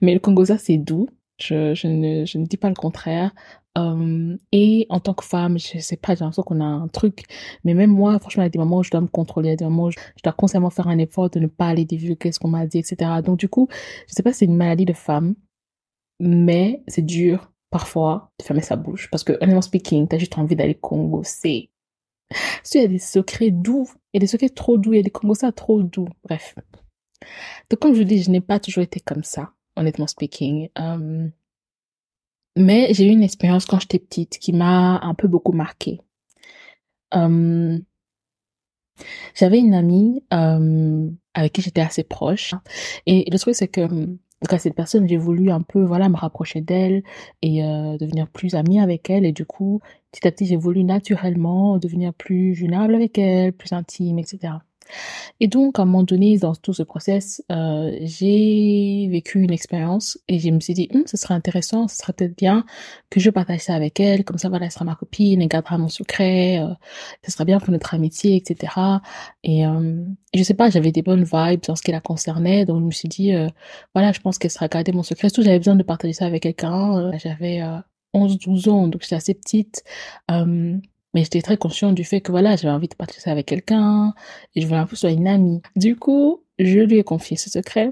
Mais 0.01 0.13
le 0.13 0.19
Congo-ça, 0.19 0.57
c'est 0.57 0.77
doux. 0.77 1.07
Je, 1.41 1.87
ne, 1.87 2.25
je 2.25 2.37
ne 2.37 2.45
dis 2.45 2.57
pas 2.57 2.69
le 2.69 2.75
contraire. 2.75 3.31
Euh, 3.77 4.37
et 4.51 4.85
en 4.89 4.99
tant 4.99 5.13
que 5.13 5.23
femme, 5.23 5.57
je 5.57 5.79
sais 5.79 5.95
pas, 5.95 6.13
j'ai 6.13 6.19
l'impression 6.19 6.43
qu'on 6.43 6.59
a 6.59 6.65
un 6.65 6.87
truc. 6.87 7.23
Mais 7.63 7.73
même 7.73 7.91
moi, 7.91 8.19
franchement, 8.19 8.43
il 8.43 8.45
y 8.45 8.47
a 8.47 8.49
des 8.49 8.59
moments 8.59 8.79
où 8.79 8.83
je 8.83 8.91
dois 8.91 9.01
me 9.01 9.07
contrôler, 9.07 9.51
il 9.51 9.55
des 9.55 9.65
moments 9.65 9.85
où 9.85 9.91
je, 9.91 9.97
dois 10.23 10.33
constamment 10.33 10.69
faire 10.69 10.87
un 10.87 10.97
effort 10.97 11.29
de 11.29 11.39
ne 11.39 11.47
pas 11.47 11.67
aller 11.67 11.85
divulguer 11.85 12.31
ce 12.31 12.39
qu'on 12.39 12.49
m'a 12.49 12.65
dit, 12.65 12.79
etc. 12.79 13.21
Donc 13.23 13.39
du 13.39 13.47
coup, 13.49 13.67
je 14.07 14.13
sais 14.13 14.23
pas 14.23 14.33
si 14.33 14.39
c'est 14.39 14.45
une 14.45 14.57
maladie 14.57 14.85
de 14.85 14.93
femme, 14.93 15.35
mais 16.19 16.83
c'est 16.87 17.01
dur 17.01 17.51
parfois 17.69 18.31
de 18.39 18.43
fermer 18.43 18.61
sa 18.61 18.75
bouche. 18.75 19.09
Parce 19.09 19.23
que, 19.23 19.33
honnêtement 19.41 19.61
speaking, 19.61 20.07
t'as 20.07 20.17
juste 20.17 20.37
envie 20.37 20.55
d'aller 20.55 20.75
congosser. 20.75 21.69
Si 22.63 22.77
il 22.77 22.81
y 22.81 22.85
a 22.85 22.87
des 22.87 22.99
secrets 22.99 23.51
doux, 23.51 23.87
il 24.13 24.17
y 24.17 24.19
a 24.19 24.21
des 24.21 24.27
secrets 24.27 24.49
trop 24.49 24.77
doux, 24.77 24.93
il 24.93 24.97
y 24.97 24.99
a 24.99 25.03
des 25.03 25.09
congossas 25.09 25.51
trop 25.51 25.81
doux. 25.81 26.07
Bref. 26.23 26.55
Donc 27.69 27.79
comme 27.79 27.93
je 27.93 28.03
dis, 28.03 28.21
je 28.21 28.31
n'ai 28.31 28.41
pas 28.41 28.59
toujours 28.59 28.83
été 28.83 28.99
comme 28.99 29.23
ça, 29.23 29.53
honnêtement 29.81 30.07
speaking. 30.07 30.69
Euh, 30.79 31.27
mais 32.57 32.93
j'ai 32.93 33.05
eu 33.05 33.11
une 33.11 33.23
expérience 33.23 33.65
quand 33.65 33.79
j'étais 33.79 33.99
petite 33.99 34.39
qui 34.39 34.53
m'a 34.53 34.99
un 35.01 35.13
peu 35.13 35.27
beaucoup 35.27 35.51
marquée. 35.51 36.01
Euh, 37.13 37.77
j'avais 39.35 39.59
une 39.59 39.73
amie 39.73 40.23
euh, 40.33 41.09
avec 41.33 41.53
qui 41.53 41.61
j'étais 41.61 41.81
assez 41.81 42.03
proche. 42.03 42.53
Et 43.05 43.29
le 43.31 43.37
truc, 43.39 43.55
c'est 43.55 43.67
que 43.67 43.87
donc 43.87 44.59
cette 44.59 44.75
personne, 44.75 45.07
j'ai 45.07 45.17
voulu 45.17 45.51
un 45.51 45.61
peu 45.61 45.83
voilà 45.83 46.09
me 46.09 46.15
rapprocher 46.15 46.61
d'elle 46.61 47.03
et 47.43 47.61
devenir 47.61 48.27
plus 48.27 48.55
amie 48.55 48.79
avec 48.79 49.09
elle. 49.09 49.23
Et 49.23 49.31
du 49.31 49.45
coup, 49.45 49.81
petit 50.11 50.27
à 50.27 50.31
petit, 50.31 50.47
j'ai 50.47 50.55
voulu 50.55 50.83
naturellement 50.83 51.77
devenir 51.77 52.11
plus 52.13 52.53
vulnérable 52.53 52.95
avec 52.95 53.19
elle, 53.19 53.53
plus 53.53 53.71
intime, 53.71 54.17
etc. 54.17 54.53
Et 55.39 55.47
donc, 55.47 55.79
à 55.79 55.83
un 55.83 55.85
moment 55.85 56.03
donné, 56.03 56.37
dans 56.37 56.55
tout 56.55 56.73
ce 56.73 56.83
process, 56.83 57.43
euh, 57.51 57.91
j'ai 58.01 59.07
vécu 59.09 59.41
une 59.41 59.51
expérience 59.51 60.19
et 60.27 60.39
je 60.39 60.49
me 60.49 60.59
suis 60.59 60.73
dit, 60.73 60.89
hum, 60.93 61.03
ce 61.05 61.17
serait 61.17 61.33
intéressant, 61.33 61.87
ce 61.87 61.97
serait 61.97 62.13
peut-être 62.13 62.37
bien 62.37 62.65
que 63.09 63.19
je 63.19 63.29
partage 63.29 63.61
ça 63.61 63.75
avec 63.75 63.99
elle, 63.99 64.23
comme 64.23 64.37
ça, 64.37 64.49
voilà, 64.49 64.65
elle 64.65 64.71
sera 64.71 64.85
ma 64.85 64.95
copine, 64.95 65.41
elle 65.41 65.47
gardera 65.47 65.77
mon 65.77 65.89
secret, 65.89 66.59
euh, 66.59 66.73
ce 67.25 67.31
serait 67.31 67.45
bien 67.45 67.59
pour 67.59 67.71
notre 67.71 67.93
amitié, 67.93 68.35
etc. 68.35 68.73
Et 69.43 69.65
euh, 69.65 70.03
je 70.33 70.43
sais 70.43 70.53
pas, 70.53 70.69
j'avais 70.69 70.91
des 70.91 71.01
bonnes 71.01 71.23
vibes 71.23 71.61
en 71.67 71.75
ce 71.75 71.81
qui 71.81 71.91
la 71.91 72.01
concernait, 72.01 72.65
donc 72.65 72.79
je 72.79 72.85
me 72.85 72.91
suis 72.91 73.09
dit, 73.09 73.33
euh, 73.33 73.47
voilà, 73.93 74.11
je 74.11 74.19
pense 74.19 74.37
qu'elle 74.37 74.51
sera 74.51 74.67
gardée 74.67 74.91
mon 74.91 75.03
secret. 75.03 75.29
Surtout, 75.29 75.43
j'avais 75.43 75.59
besoin 75.59 75.75
de 75.75 75.83
partager 75.83 76.13
ça 76.13 76.25
avec 76.25 76.43
quelqu'un. 76.43 76.97
Euh, 76.97 77.11
j'avais 77.17 77.61
11-12 78.13 78.69
ans, 78.69 78.87
donc 78.87 79.01
j'étais 79.01 79.15
assez 79.15 79.33
petite. 79.33 79.83
Mais 81.13 81.23
j'étais 81.23 81.41
très 81.41 81.57
consciente 81.57 81.95
du 81.95 82.03
fait 82.03 82.21
que 82.21 82.31
voilà, 82.31 82.55
j'avais 82.55 82.73
envie 82.73 82.87
de 82.87 82.95
partager 82.95 83.19
ça 83.19 83.31
avec 83.31 83.45
quelqu'un 83.47 84.13
et 84.55 84.61
je 84.61 84.67
voulais 84.67 84.79
un 84.79 84.85
peu 84.85 84.95
soit 84.95 85.11
une 85.11 85.27
amie. 85.27 85.61
Du 85.75 85.95
coup, 85.97 86.45
je 86.57 86.79
lui 86.79 86.99
ai 86.99 87.03
confié 87.03 87.37
ce 87.37 87.49
secret. 87.49 87.91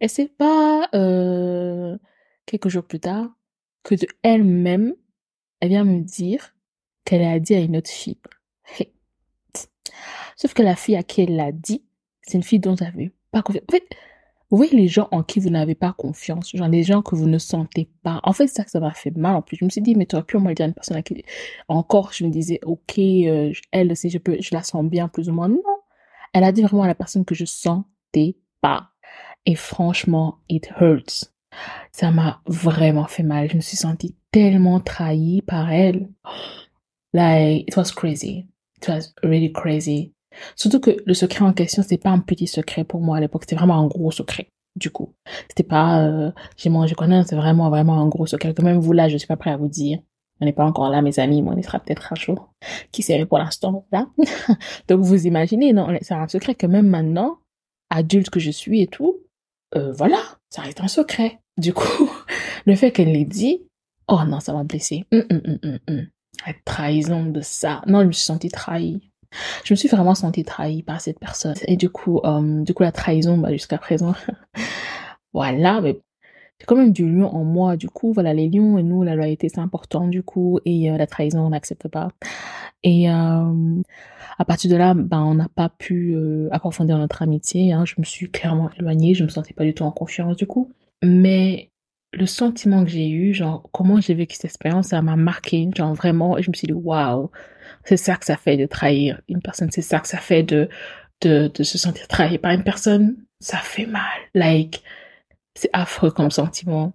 Et 0.00 0.08
c'est 0.08 0.28
pas 0.28 0.88
euh, 0.94 1.96
quelques 2.46 2.68
jours 2.68 2.84
plus 2.84 3.00
tard 3.00 3.28
que 3.82 3.94
de 3.94 4.06
elle-même, 4.22 4.94
elle 5.60 5.68
vient 5.68 5.84
me 5.84 6.00
dire 6.00 6.54
qu'elle 7.04 7.22
a 7.22 7.38
dit 7.38 7.54
à 7.54 7.60
une 7.60 7.76
autre 7.76 7.90
fille. 7.90 8.18
Sauf 10.36 10.54
que 10.54 10.62
la 10.62 10.74
fille 10.74 10.96
à 10.96 11.02
qui 11.02 11.20
elle 11.20 11.36
l'a 11.36 11.52
dit, 11.52 11.84
c'est 12.22 12.38
une 12.38 12.42
fille 12.42 12.60
dont 12.60 12.74
j'avais 12.74 13.12
pas 13.30 13.42
confiance. 13.42 13.64
En 13.68 13.72
fait, 13.72 13.84
vous 14.50 14.56
voyez 14.56 14.76
les 14.76 14.88
gens 14.88 15.08
en 15.12 15.22
qui 15.22 15.38
vous 15.38 15.50
n'avez 15.50 15.76
pas 15.76 15.92
confiance, 15.92 16.50
genre 16.54 16.68
les 16.68 16.82
gens 16.82 17.02
que 17.02 17.14
vous 17.14 17.28
ne 17.28 17.38
sentez 17.38 17.88
pas. 18.02 18.20
En 18.24 18.32
fait, 18.32 18.48
ça, 18.48 18.64
ça 18.66 18.80
m'a 18.80 18.92
fait 18.92 19.16
mal. 19.16 19.36
En 19.36 19.42
plus, 19.42 19.56
je 19.56 19.64
me 19.64 19.70
suis 19.70 19.80
dit, 19.80 19.94
mais 19.94 20.06
tu 20.06 20.16
aurais 20.16 20.24
pu 20.24 20.38
moins 20.38 20.52
dire 20.52 20.64
à 20.64 20.68
une 20.68 20.74
personne 20.74 20.96
à 20.96 21.02
qui, 21.02 21.24
encore, 21.68 22.12
je 22.12 22.24
me 22.24 22.30
disais, 22.30 22.58
ok, 22.64 22.98
euh, 22.98 23.52
elle, 23.70 23.96
si 23.96 24.10
je 24.10 24.18
peux, 24.18 24.36
je 24.40 24.52
la 24.52 24.62
sens 24.62 24.84
bien, 24.84 25.06
plus 25.08 25.28
ou 25.28 25.32
moins. 25.32 25.48
Non. 25.48 25.62
Elle 26.32 26.44
a 26.44 26.50
dit 26.50 26.62
vraiment 26.62 26.82
à 26.82 26.88
la 26.88 26.96
personne 26.96 27.24
que 27.24 27.34
je 27.34 27.44
sentais 27.44 28.36
pas. 28.60 28.90
Et 29.46 29.54
franchement, 29.54 30.38
it 30.48 30.70
hurts. 30.80 31.32
Ça 31.92 32.10
m'a 32.10 32.40
vraiment 32.46 33.06
fait 33.06 33.22
mal. 33.22 33.50
Je 33.50 33.56
me 33.56 33.60
suis 33.60 33.76
sentie 33.76 34.16
tellement 34.32 34.80
trahie 34.80 35.42
par 35.42 35.70
elle. 35.72 36.08
Like, 37.12 37.68
it 37.68 37.76
was 37.76 37.92
crazy. 37.94 38.46
It 38.76 38.88
was 38.88 39.12
really 39.22 39.52
crazy. 39.52 40.12
Surtout 40.56 40.80
que 40.80 40.96
le 41.04 41.14
secret 41.14 41.44
en 41.44 41.52
question, 41.52 41.82
c'était 41.82 41.98
pas 41.98 42.10
un 42.10 42.18
petit 42.18 42.46
secret 42.46 42.84
pour 42.84 43.00
moi 43.00 43.16
à 43.16 43.20
l'époque, 43.20 43.42
c'était 43.44 43.56
vraiment 43.56 43.78
un 43.78 43.86
gros 43.86 44.10
secret. 44.10 44.48
Du 44.76 44.90
coup, 44.90 45.14
c'était 45.48 45.64
pas 45.64 46.02
euh, 46.04 46.30
j'ai 46.56 46.70
mangé 46.70 46.94
non, 47.08 47.24
c'est 47.26 47.36
vraiment 47.36 47.70
vraiment 47.70 48.00
un 48.00 48.06
gros 48.06 48.26
secret. 48.26 48.54
Quand 48.54 48.62
même 48.62 48.78
vous 48.78 48.92
là, 48.92 49.08
je 49.08 49.16
suis 49.16 49.26
pas 49.26 49.36
prêt 49.36 49.50
à 49.50 49.56
vous 49.56 49.68
dire. 49.68 49.98
On 50.40 50.46
n'est 50.46 50.52
pas 50.52 50.64
encore 50.64 50.88
là, 50.88 51.02
mes 51.02 51.18
amis, 51.18 51.42
mais 51.42 51.50
on 51.50 51.56
y 51.58 51.62
sera 51.62 51.80
peut-être 51.80 52.12
un 52.12 52.16
jour. 52.16 52.54
Qui 52.92 53.02
sait 53.02 53.26
pour 53.26 53.38
l'instant, 53.38 53.86
là? 53.92 54.06
Donc 54.88 55.00
vous 55.00 55.26
imaginez, 55.26 55.72
non, 55.72 55.88
c'est 56.00 56.14
un 56.14 56.28
secret 56.28 56.54
que 56.54 56.66
même 56.66 56.86
maintenant, 56.86 57.38
adulte 57.90 58.30
que 58.30 58.40
je 58.40 58.50
suis 58.50 58.80
et 58.80 58.86
tout, 58.86 59.18
euh, 59.76 59.92
voilà, 59.92 60.22
ça 60.48 60.62
reste 60.62 60.80
un 60.80 60.88
secret. 60.88 61.40
Du 61.58 61.74
coup, 61.74 62.10
le 62.66 62.74
fait 62.74 62.90
qu'elle 62.90 63.12
l'ait 63.12 63.24
dit, 63.26 63.66
oh 64.08 64.20
non, 64.26 64.40
ça 64.40 64.52
m'a 64.52 64.64
blessé. 64.64 65.04
Hum, 65.12 65.24
hum, 65.30 65.78
hum, 65.88 66.06
La 66.46 66.54
trahison 66.64 67.26
de 67.26 67.42
ça. 67.42 67.82
Non, 67.86 68.00
je 68.00 68.06
me 68.06 68.12
suis 68.12 68.24
sentie 68.24 68.48
trahie. 68.48 69.09
Je 69.64 69.72
me 69.72 69.76
suis 69.76 69.88
vraiment 69.88 70.14
sentie 70.14 70.44
trahie 70.44 70.82
par 70.82 71.00
cette 71.00 71.18
personne. 71.18 71.54
Et 71.66 71.76
du 71.76 71.90
coup, 71.90 72.20
euh, 72.24 72.62
du 72.62 72.74
coup, 72.74 72.82
la 72.82 72.92
trahison, 72.92 73.38
bah, 73.38 73.52
jusqu'à 73.52 73.78
présent, 73.78 74.14
voilà, 75.32 75.80
mais 75.80 76.00
j'ai 76.58 76.66
quand 76.66 76.76
même 76.76 76.92
du 76.92 77.08
lion 77.08 77.28
en 77.34 77.44
moi. 77.44 77.76
Du 77.76 77.88
coup, 77.88 78.12
voilà, 78.12 78.34
les 78.34 78.48
lions 78.48 78.78
et 78.78 78.82
nous, 78.82 79.02
la 79.02 79.14
loyauté, 79.14 79.48
c'est 79.48 79.60
important, 79.60 80.08
du 80.08 80.22
coup, 80.22 80.58
et 80.64 80.90
euh, 80.90 80.96
la 80.96 81.06
trahison, 81.06 81.40
on 81.40 81.50
n'accepte 81.50 81.88
pas. 81.88 82.08
Et 82.82 83.10
euh, 83.10 83.82
à 84.38 84.44
partir 84.44 84.70
de 84.70 84.76
là, 84.76 84.94
ben, 84.94 85.20
on 85.20 85.34
n'a 85.34 85.48
pas 85.54 85.68
pu 85.68 86.16
approfondir 86.50 86.98
notre 86.98 87.22
amitié. 87.22 87.72
Hein. 87.72 87.84
Je 87.84 87.94
me 87.98 88.04
suis 88.04 88.30
clairement 88.30 88.70
éloignée, 88.78 89.14
je 89.14 89.24
me 89.24 89.28
sentais 89.28 89.54
pas 89.54 89.64
du 89.64 89.74
tout 89.74 89.84
en 89.84 89.92
confiance, 89.92 90.36
du 90.36 90.46
coup. 90.46 90.70
Mais 91.02 91.70
le 92.12 92.26
sentiment 92.26 92.84
que 92.84 92.90
j'ai 92.90 93.08
eu, 93.08 93.32
genre, 93.34 93.68
comment 93.72 94.00
j'ai 94.00 94.14
vécu 94.14 94.34
cette 94.34 94.46
expérience, 94.46 94.88
ça 94.88 95.02
m'a 95.02 95.16
marqué, 95.16 95.68
genre, 95.76 95.94
vraiment, 95.94 96.40
je 96.40 96.50
me 96.50 96.54
suis 96.54 96.66
dit, 96.66 96.72
waouh, 96.72 97.30
c'est 97.84 97.96
ça 97.96 98.16
que 98.16 98.26
ça 98.26 98.36
fait 98.36 98.56
de 98.56 98.66
trahir 98.66 99.20
une 99.28 99.42
personne, 99.42 99.70
c'est 99.70 99.82
ça 99.82 100.00
que 100.00 100.08
ça 100.08 100.18
fait 100.18 100.42
de, 100.42 100.68
de, 101.22 101.50
de 101.52 101.62
se 101.62 101.78
sentir 101.78 102.08
trahi 102.08 102.38
par 102.38 102.52
une 102.52 102.64
personne, 102.64 103.16
ça 103.40 103.58
fait 103.58 103.86
mal. 103.86 104.02
Like, 104.34 104.82
c'est 105.54 105.70
affreux 105.72 106.10
comme 106.10 106.30
sentiment. 106.30 106.92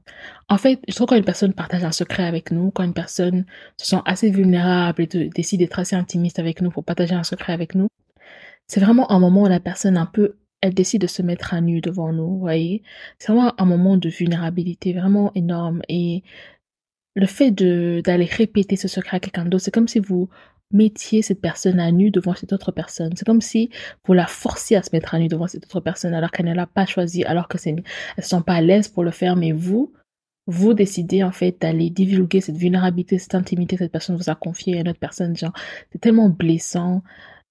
En 0.49 0.57
fait, 0.57 0.79
je 0.87 0.95
trouve 0.95 1.07
quand 1.07 1.17
une 1.17 1.25
personne 1.25 1.53
partage 1.53 1.83
un 1.83 1.91
secret 1.91 2.23
avec 2.23 2.51
nous, 2.51 2.71
quand 2.71 2.83
une 2.83 2.93
personne 2.93 3.45
se 3.77 3.85
sent 3.85 4.01
assez 4.05 4.29
vulnérable 4.29 5.03
et 5.03 5.29
décide 5.29 5.59
d'être 5.59 5.79
assez 5.79 5.95
intimiste 5.95 6.39
avec 6.39 6.61
nous 6.61 6.71
pour 6.71 6.83
partager 6.83 7.15
un 7.15 7.23
secret 7.23 7.53
avec 7.53 7.75
nous, 7.75 7.87
c'est 8.67 8.79
vraiment 8.79 9.11
un 9.11 9.19
moment 9.19 9.43
où 9.43 9.47
la 9.47 9.59
personne 9.59 9.97
un 9.97 10.05
peu, 10.05 10.37
elle 10.61 10.73
décide 10.73 11.01
de 11.01 11.07
se 11.07 11.21
mettre 11.21 11.53
à 11.53 11.61
nu 11.61 11.81
devant 11.81 12.11
nous, 12.13 12.27
vous 12.27 12.39
voyez. 12.39 12.83
C'est 13.19 13.31
vraiment 13.31 13.53
un 13.59 13.65
moment 13.65 13.97
de 13.97 14.09
vulnérabilité 14.09 14.93
vraiment 14.93 15.31
énorme 15.35 15.81
et 15.89 16.23
le 17.15 17.27
fait 17.27 17.51
de 17.51 18.01
d'aller 18.03 18.25
répéter 18.25 18.75
ce 18.75 18.87
secret 18.87 19.17
à 19.17 19.19
quelqu'un 19.19 19.45
d'autre, 19.45 19.63
c'est 19.63 19.73
comme 19.73 19.87
si 19.87 19.99
vous 19.99 20.29
mettiez 20.71 21.21
cette 21.21 21.41
personne 21.41 21.79
à 21.79 21.91
nu 21.91 22.11
devant 22.11 22.35
cette 22.35 22.53
autre 22.53 22.71
personne. 22.71 23.11
C'est 23.15 23.25
comme 23.25 23.41
si 23.41 23.69
vous 24.05 24.13
la 24.13 24.27
forciez 24.27 24.77
à 24.77 24.83
se 24.83 24.89
mettre 24.93 25.13
à 25.15 25.19
nu 25.19 25.27
devant 25.27 25.47
cette 25.47 25.65
autre 25.65 25.79
personne 25.79 26.13
alors 26.13 26.31
qu'elle 26.31 26.47
ne 26.47 26.53
l'a 26.53 26.67
pas 26.67 26.85
choisi, 26.85 27.23
alors 27.23 27.47
que 27.47 27.57
elles 27.65 27.83
ne 28.17 28.23
sont 28.23 28.41
pas 28.41 28.55
à 28.55 28.61
l'aise 28.61 28.87
pour 28.87 29.03
le 29.03 29.11
faire, 29.11 29.35
mais 29.35 29.51
vous, 29.51 29.93
vous 30.47 30.73
décidez 30.73 31.23
en 31.23 31.31
fait 31.31 31.59
d'aller 31.61 31.89
divulguer 31.89 32.41
cette 32.41 32.57
vulnérabilité, 32.57 33.17
cette 33.17 33.35
intimité 33.35 33.77
cette 33.77 33.91
personne 33.91 34.15
vous 34.15 34.29
a 34.29 34.35
confiée 34.35 34.77
à 34.77 34.81
une 34.81 34.89
autre 34.89 34.99
personne. 34.99 35.35
Genre, 35.35 35.53
c'est 35.91 35.99
tellement 35.99 36.29
blessant. 36.29 37.03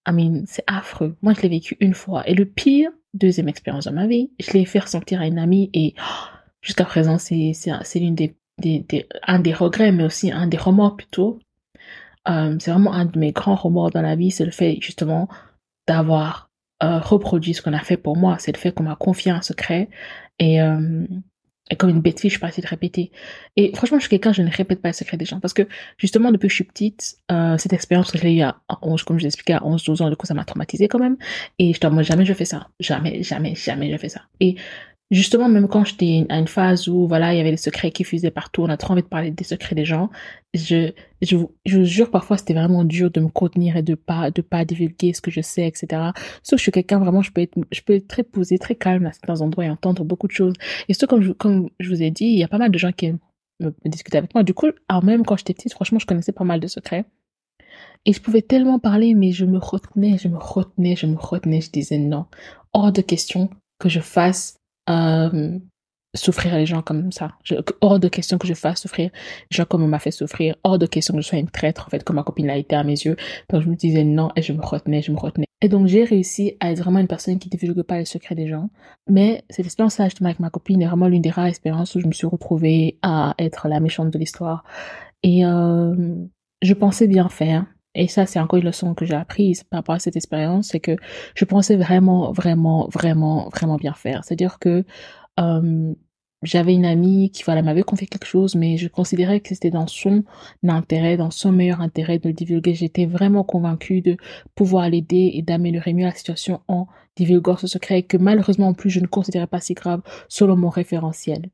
I 0.06 0.12
mean, 0.12 0.42
c'est 0.46 0.64
affreux. 0.66 1.16
Moi, 1.22 1.32
je 1.34 1.42
l'ai 1.42 1.48
vécu 1.48 1.76
une 1.80 1.94
fois. 1.94 2.28
Et 2.28 2.34
le 2.34 2.44
pire, 2.44 2.90
deuxième 3.14 3.48
expérience 3.48 3.86
de 3.86 3.90
ma 3.90 4.06
vie, 4.06 4.30
je 4.38 4.52
l'ai 4.52 4.66
fait 4.66 4.80
ressentir 4.80 5.20
à 5.20 5.26
une 5.26 5.38
amie 5.38 5.70
et 5.72 5.94
jusqu'à 6.60 6.84
présent, 6.84 7.18
c'est, 7.18 7.52
l'une 7.94 8.14
des, 8.14 8.36
des, 8.58 9.08
un 9.22 9.38
des 9.38 9.54
regrets, 9.54 9.92
mais 9.92 10.04
aussi 10.04 10.30
un 10.30 10.46
des 10.46 10.58
remords 10.58 10.96
plutôt 10.96 11.38
euh, 12.28 12.56
c'est 12.58 12.70
vraiment 12.70 12.92
un 12.92 13.04
de 13.04 13.18
mes 13.18 13.32
grands 13.32 13.54
remords 13.54 13.90
dans 13.90 14.02
la 14.02 14.16
vie, 14.16 14.30
c'est 14.30 14.44
le 14.44 14.50
fait 14.50 14.78
justement 14.80 15.28
d'avoir 15.86 16.50
euh, 16.82 16.98
reproduit 16.98 17.54
ce 17.54 17.62
qu'on 17.62 17.72
a 17.72 17.80
fait 17.80 17.96
pour 17.96 18.16
moi. 18.16 18.36
C'est 18.38 18.52
le 18.52 18.58
fait 18.58 18.72
qu'on 18.72 18.84
m'a 18.84 18.96
confié 18.96 19.30
un 19.30 19.42
secret 19.42 19.88
et, 20.38 20.60
euh, 20.60 21.06
comme 21.78 21.90
une 21.90 22.00
bête 22.00 22.20
fille, 22.20 22.30
je 22.30 22.34
suis 22.34 22.40
pas 22.40 22.50
de 22.50 22.66
répéter. 22.66 23.10
Et 23.56 23.74
franchement, 23.74 23.98
je 23.98 24.02
suis 24.02 24.10
quelqu'un, 24.10 24.32
je 24.32 24.42
ne 24.42 24.50
répète 24.50 24.82
pas 24.82 24.90
les 24.90 24.94
secrets 24.94 25.16
des 25.16 25.24
gens 25.24 25.40
parce 25.40 25.54
que 25.54 25.66
justement, 25.96 26.30
depuis 26.30 26.48
que 26.48 26.50
je 26.50 26.56
suis 26.56 26.64
petite, 26.64 27.18
cette 27.58 27.72
expérience 27.72 28.10
que 28.10 28.18
j'ai 28.18 28.34
eue 28.34 28.42
à 28.42 28.60
11, 28.82 29.02
comme 29.02 29.18
je 29.18 29.24
l'expliquais, 29.24 29.54
à 29.54 29.64
11, 29.64 29.82
12 29.82 30.02
ans, 30.02 30.10
du 30.10 30.16
coup, 30.16 30.26
ça 30.26 30.34
m'a 30.34 30.44
traumatisé 30.44 30.88
quand 30.88 30.98
même. 30.98 31.16
Et 31.58 31.72
je 31.72 31.80
te 31.80 31.86
moi, 31.86 32.02
jamais 32.02 32.26
je 32.26 32.34
fais 32.34 32.44
ça. 32.44 32.68
Jamais, 32.80 33.22
jamais, 33.22 33.54
jamais 33.54 33.90
je 33.90 33.96
fais 33.96 34.10
ça. 34.10 34.20
Justement, 35.14 35.48
même 35.48 35.68
quand 35.68 35.84
j'étais 35.84 36.26
à 36.28 36.38
une 36.38 36.48
phase 36.48 36.88
où, 36.88 37.06
voilà, 37.06 37.32
il 37.32 37.38
y 37.38 37.40
avait 37.40 37.52
des 37.52 37.56
secrets 37.56 37.90
qui 37.90 38.04
fusaient 38.04 38.30
partout, 38.30 38.62
on 38.62 38.68
a 38.68 38.76
trop 38.76 38.92
envie 38.92 39.02
de 39.02 39.08
parler 39.08 39.30
des 39.30 39.44
secrets 39.44 39.74
des 39.74 39.84
gens, 39.84 40.10
je, 40.54 40.92
je, 41.22 41.36
je 41.64 41.78
vous 41.78 41.84
jure, 41.84 42.10
parfois, 42.10 42.36
c'était 42.36 42.54
vraiment 42.54 42.84
dur 42.84 43.10
de 43.10 43.20
me 43.20 43.28
contenir 43.28 43.76
et 43.76 43.82
de 43.82 43.94
pas, 43.94 44.30
de 44.30 44.42
pas 44.42 44.64
divulguer 44.64 45.12
ce 45.12 45.20
que 45.20 45.30
je 45.30 45.40
sais, 45.40 45.66
etc. 45.66 46.10
Sauf 46.42 46.56
que 46.56 46.58
je 46.58 46.62
suis 46.62 46.72
quelqu'un, 46.72 46.98
vraiment, 46.98 47.22
je 47.22 47.32
peux 47.32 47.40
être, 47.40 47.56
je 47.70 47.80
peux 47.82 47.94
être 47.94 48.08
très 48.08 48.24
posée, 48.24 48.58
très 48.58 48.74
calme 48.74 49.06
à 49.06 49.12
certains 49.12 49.40
endroits 49.40 49.64
et 49.64 49.70
entendre 49.70 50.04
beaucoup 50.04 50.26
de 50.26 50.32
choses. 50.32 50.54
Et 50.88 50.94
ce, 50.94 51.06
comme 51.06 51.22
je, 51.22 51.32
comme 51.32 51.70
je 51.80 51.88
vous 51.88 52.02
ai 52.02 52.10
dit, 52.10 52.26
il 52.26 52.38
y 52.38 52.44
a 52.44 52.48
pas 52.48 52.58
mal 52.58 52.70
de 52.70 52.78
gens 52.78 52.92
qui 52.92 53.12
me, 53.12 53.18
me 53.60 53.88
discuter 53.88 54.18
avec 54.18 54.34
moi. 54.34 54.42
Du 54.42 54.54
coup, 54.54 54.66
alors 54.88 55.04
même 55.04 55.24
quand 55.24 55.36
j'étais 55.36 55.54
petite, 55.54 55.72
franchement, 55.72 55.98
je 55.98 56.06
connaissais 56.06 56.32
pas 56.32 56.44
mal 56.44 56.60
de 56.60 56.66
secrets. 56.66 57.04
Et 58.06 58.12
je 58.12 58.20
pouvais 58.20 58.42
tellement 58.42 58.78
parler, 58.78 59.14
mais 59.14 59.32
je 59.32 59.46
me 59.46 59.58
retenais, 59.58 60.18
je 60.18 60.28
me 60.28 60.38
retenais, 60.38 60.96
je 60.96 61.06
me 61.06 61.16
retenais. 61.16 61.60
Je 61.60 61.70
disais 61.70 61.98
non, 61.98 62.26
hors 62.72 62.92
de 62.92 63.00
question 63.00 63.48
que 63.78 63.88
je 63.88 64.00
fasse 64.00 64.56
euh, 64.90 65.58
souffrir 66.14 66.54
les 66.56 66.66
gens 66.66 66.82
comme 66.82 67.12
ça. 67.12 67.32
Hors 67.80 67.98
de 67.98 68.08
question 68.08 68.38
que 68.38 68.46
je 68.46 68.54
fasse 68.54 68.82
souffrir 68.82 69.10
les 69.50 69.56
gens 69.56 69.64
comme 69.64 69.82
on 69.82 69.88
m'a 69.88 69.98
fait 69.98 70.10
souffrir. 70.10 70.56
Hors 70.64 70.78
de 70.78 70.86
question 70.86 71.14
que 71.14 71.20
je 71.20 71.26
sois 71.26 71.38
une 71.38 71.50
traître, 71.50 71.84
en 71.86 71.90
fait, 71.90 72.04
comme 72.04 72.16
ma 72.16 72.22
copine 72.22 72.46
l'a 72.46 72.56
été 72.56 72.76
à 72.76 72.84
mes 72.84 72.92
yeux. 72.92 73.16
Donc 73.50 73.62
je 73.62 73.68
me 73.68 73.74
disais 73.74 74.04
non 74.04 74.30
et 74.36 74.42
je 74.42 74.52
me 74.52 74.62
retenais, 74.62 75.02
je 75.02 75.12
me 75.12 75.18
retenais. 75.18 75.46
Et 75.60 75.68
donc 75.68 75.86
j'ai 75.86 76.04
réussi 76.04 76.56
à 76.60 76.72
être 76.72 76.80
vraiment 76.80 76.98
une 76.98 77.06
personne 77.06 77.38
qui 77.38 77.48
ne 77.48 77.58
divulgue 77.58 77.82
pas 77.82 77.98
les 77.98 78.04
secrets 78.04 78.34
des 78.34 78.48
gens. 78.48 78.70
Mais 79.08 79.44
cette 79.50 79.66
expérience-là, 79.66 80.06
justement, 80.06 80.28
avec 80.28 80.40
ma 80.40 80.50
copine 80.50 80.82
est 80.82 80.86
vraiment 80.86 81.08
l'une 81.08 81.22
des 81.22 81.30
rares 81.30 81.46
expériences 81.46 81.94
où 81.94 82.00
je 82.00 82.06
me 82.06 82.12
suis 82.12 82.26
retrouvée 82.26 82.98
à 83.02 83.34
être 83.38 83.68
la 83.68 83.80
méchante 83.80 84.10
de 84.10 84.18
l'histoire. 84.18 84.64
Et 85.22 85.44
euh, 85.44 86.16
je 86.62 86.74
pensais 86.74 87.08
bien 87.08 87.28
faire. 87.28 87.66
Et 87.94 88.08
ça, 88.08 88.26
c'est 88.26 88.40
encore 88.40 88.58
une 88.58 88.64
leçon 88.64 88.94
que 88.94 89.04
j'ai 89.04 89.14
apprise 89.14 89.62
par 89.64 89.78
rapport 89.78 89.94
à 89.94 89.98
cette 89.98 90.16
expérience, 90.16 90.68
c'est 90.68 90.80
que 90.80 90.96
je 91.34 91.44
pensais 91.44 91.76
vraiment, 91.76 92.32
vraiment, 92.32 92.88
vraiment, 92.92 93.48
vraiment 93.50 93.76
bien 93.76 93.94
faire. 93.94 94.24
C'est-à-dire 94.24 94.58
que 94.58 94.84
j'avais 96.42 96.74
une 96.74 96.84
amie 96.84 97.30
qui 97.30 97.42
voilà 97.42 97.62
m'avait 97.62 97.82
confié 97.82 98.06
quelque 98.06 98.26
chose, 98.26 98.54
mais 98.54 98.76
je 98.76 98.88
considérais 98.88 99.40
que 99.40 99.48
c'était 99.48 99.70
dans 99.70 99.86
son 99.86 100.24
intérêt, 100.66 101.16
dans 101.16 101.30
son 101.30 101.52
meilleur 101.52 101.80
intérêt 101.80 102.18
de 102.18 102.28
le 102.28 102.34
divulguer. 102.34 102.74
J'étais 102.74 103.06
vraiment 103.06 103.44
convaincue 103.44 104.02
de 104.02 104.16
pouvoir 104.54 104.90
l'aider 104.90 105.30
et 105.34 105.42
d'améliorer 105.42 105.94
mieux 105.94 106.04
la 106.04 106.12
situation 106.14 106.60
en 106.68 106.86
divulguant 107.16 107.56
ce 107.56 107.66
secret 107.66 108.02
que 108.02 108.18
malheureusement 108.18 108.68
en 108.68 108.74
plus 108.74 108.90
je 108.90 109.00
ne 109.00 109.06
considérais 109.06 109.46
pas 109.46 109.60
si 109.60 109.72
grave 109.74 110.02
selon 110.28 110.56
mon 110.56 110.68
référentiel. 110.68 111.50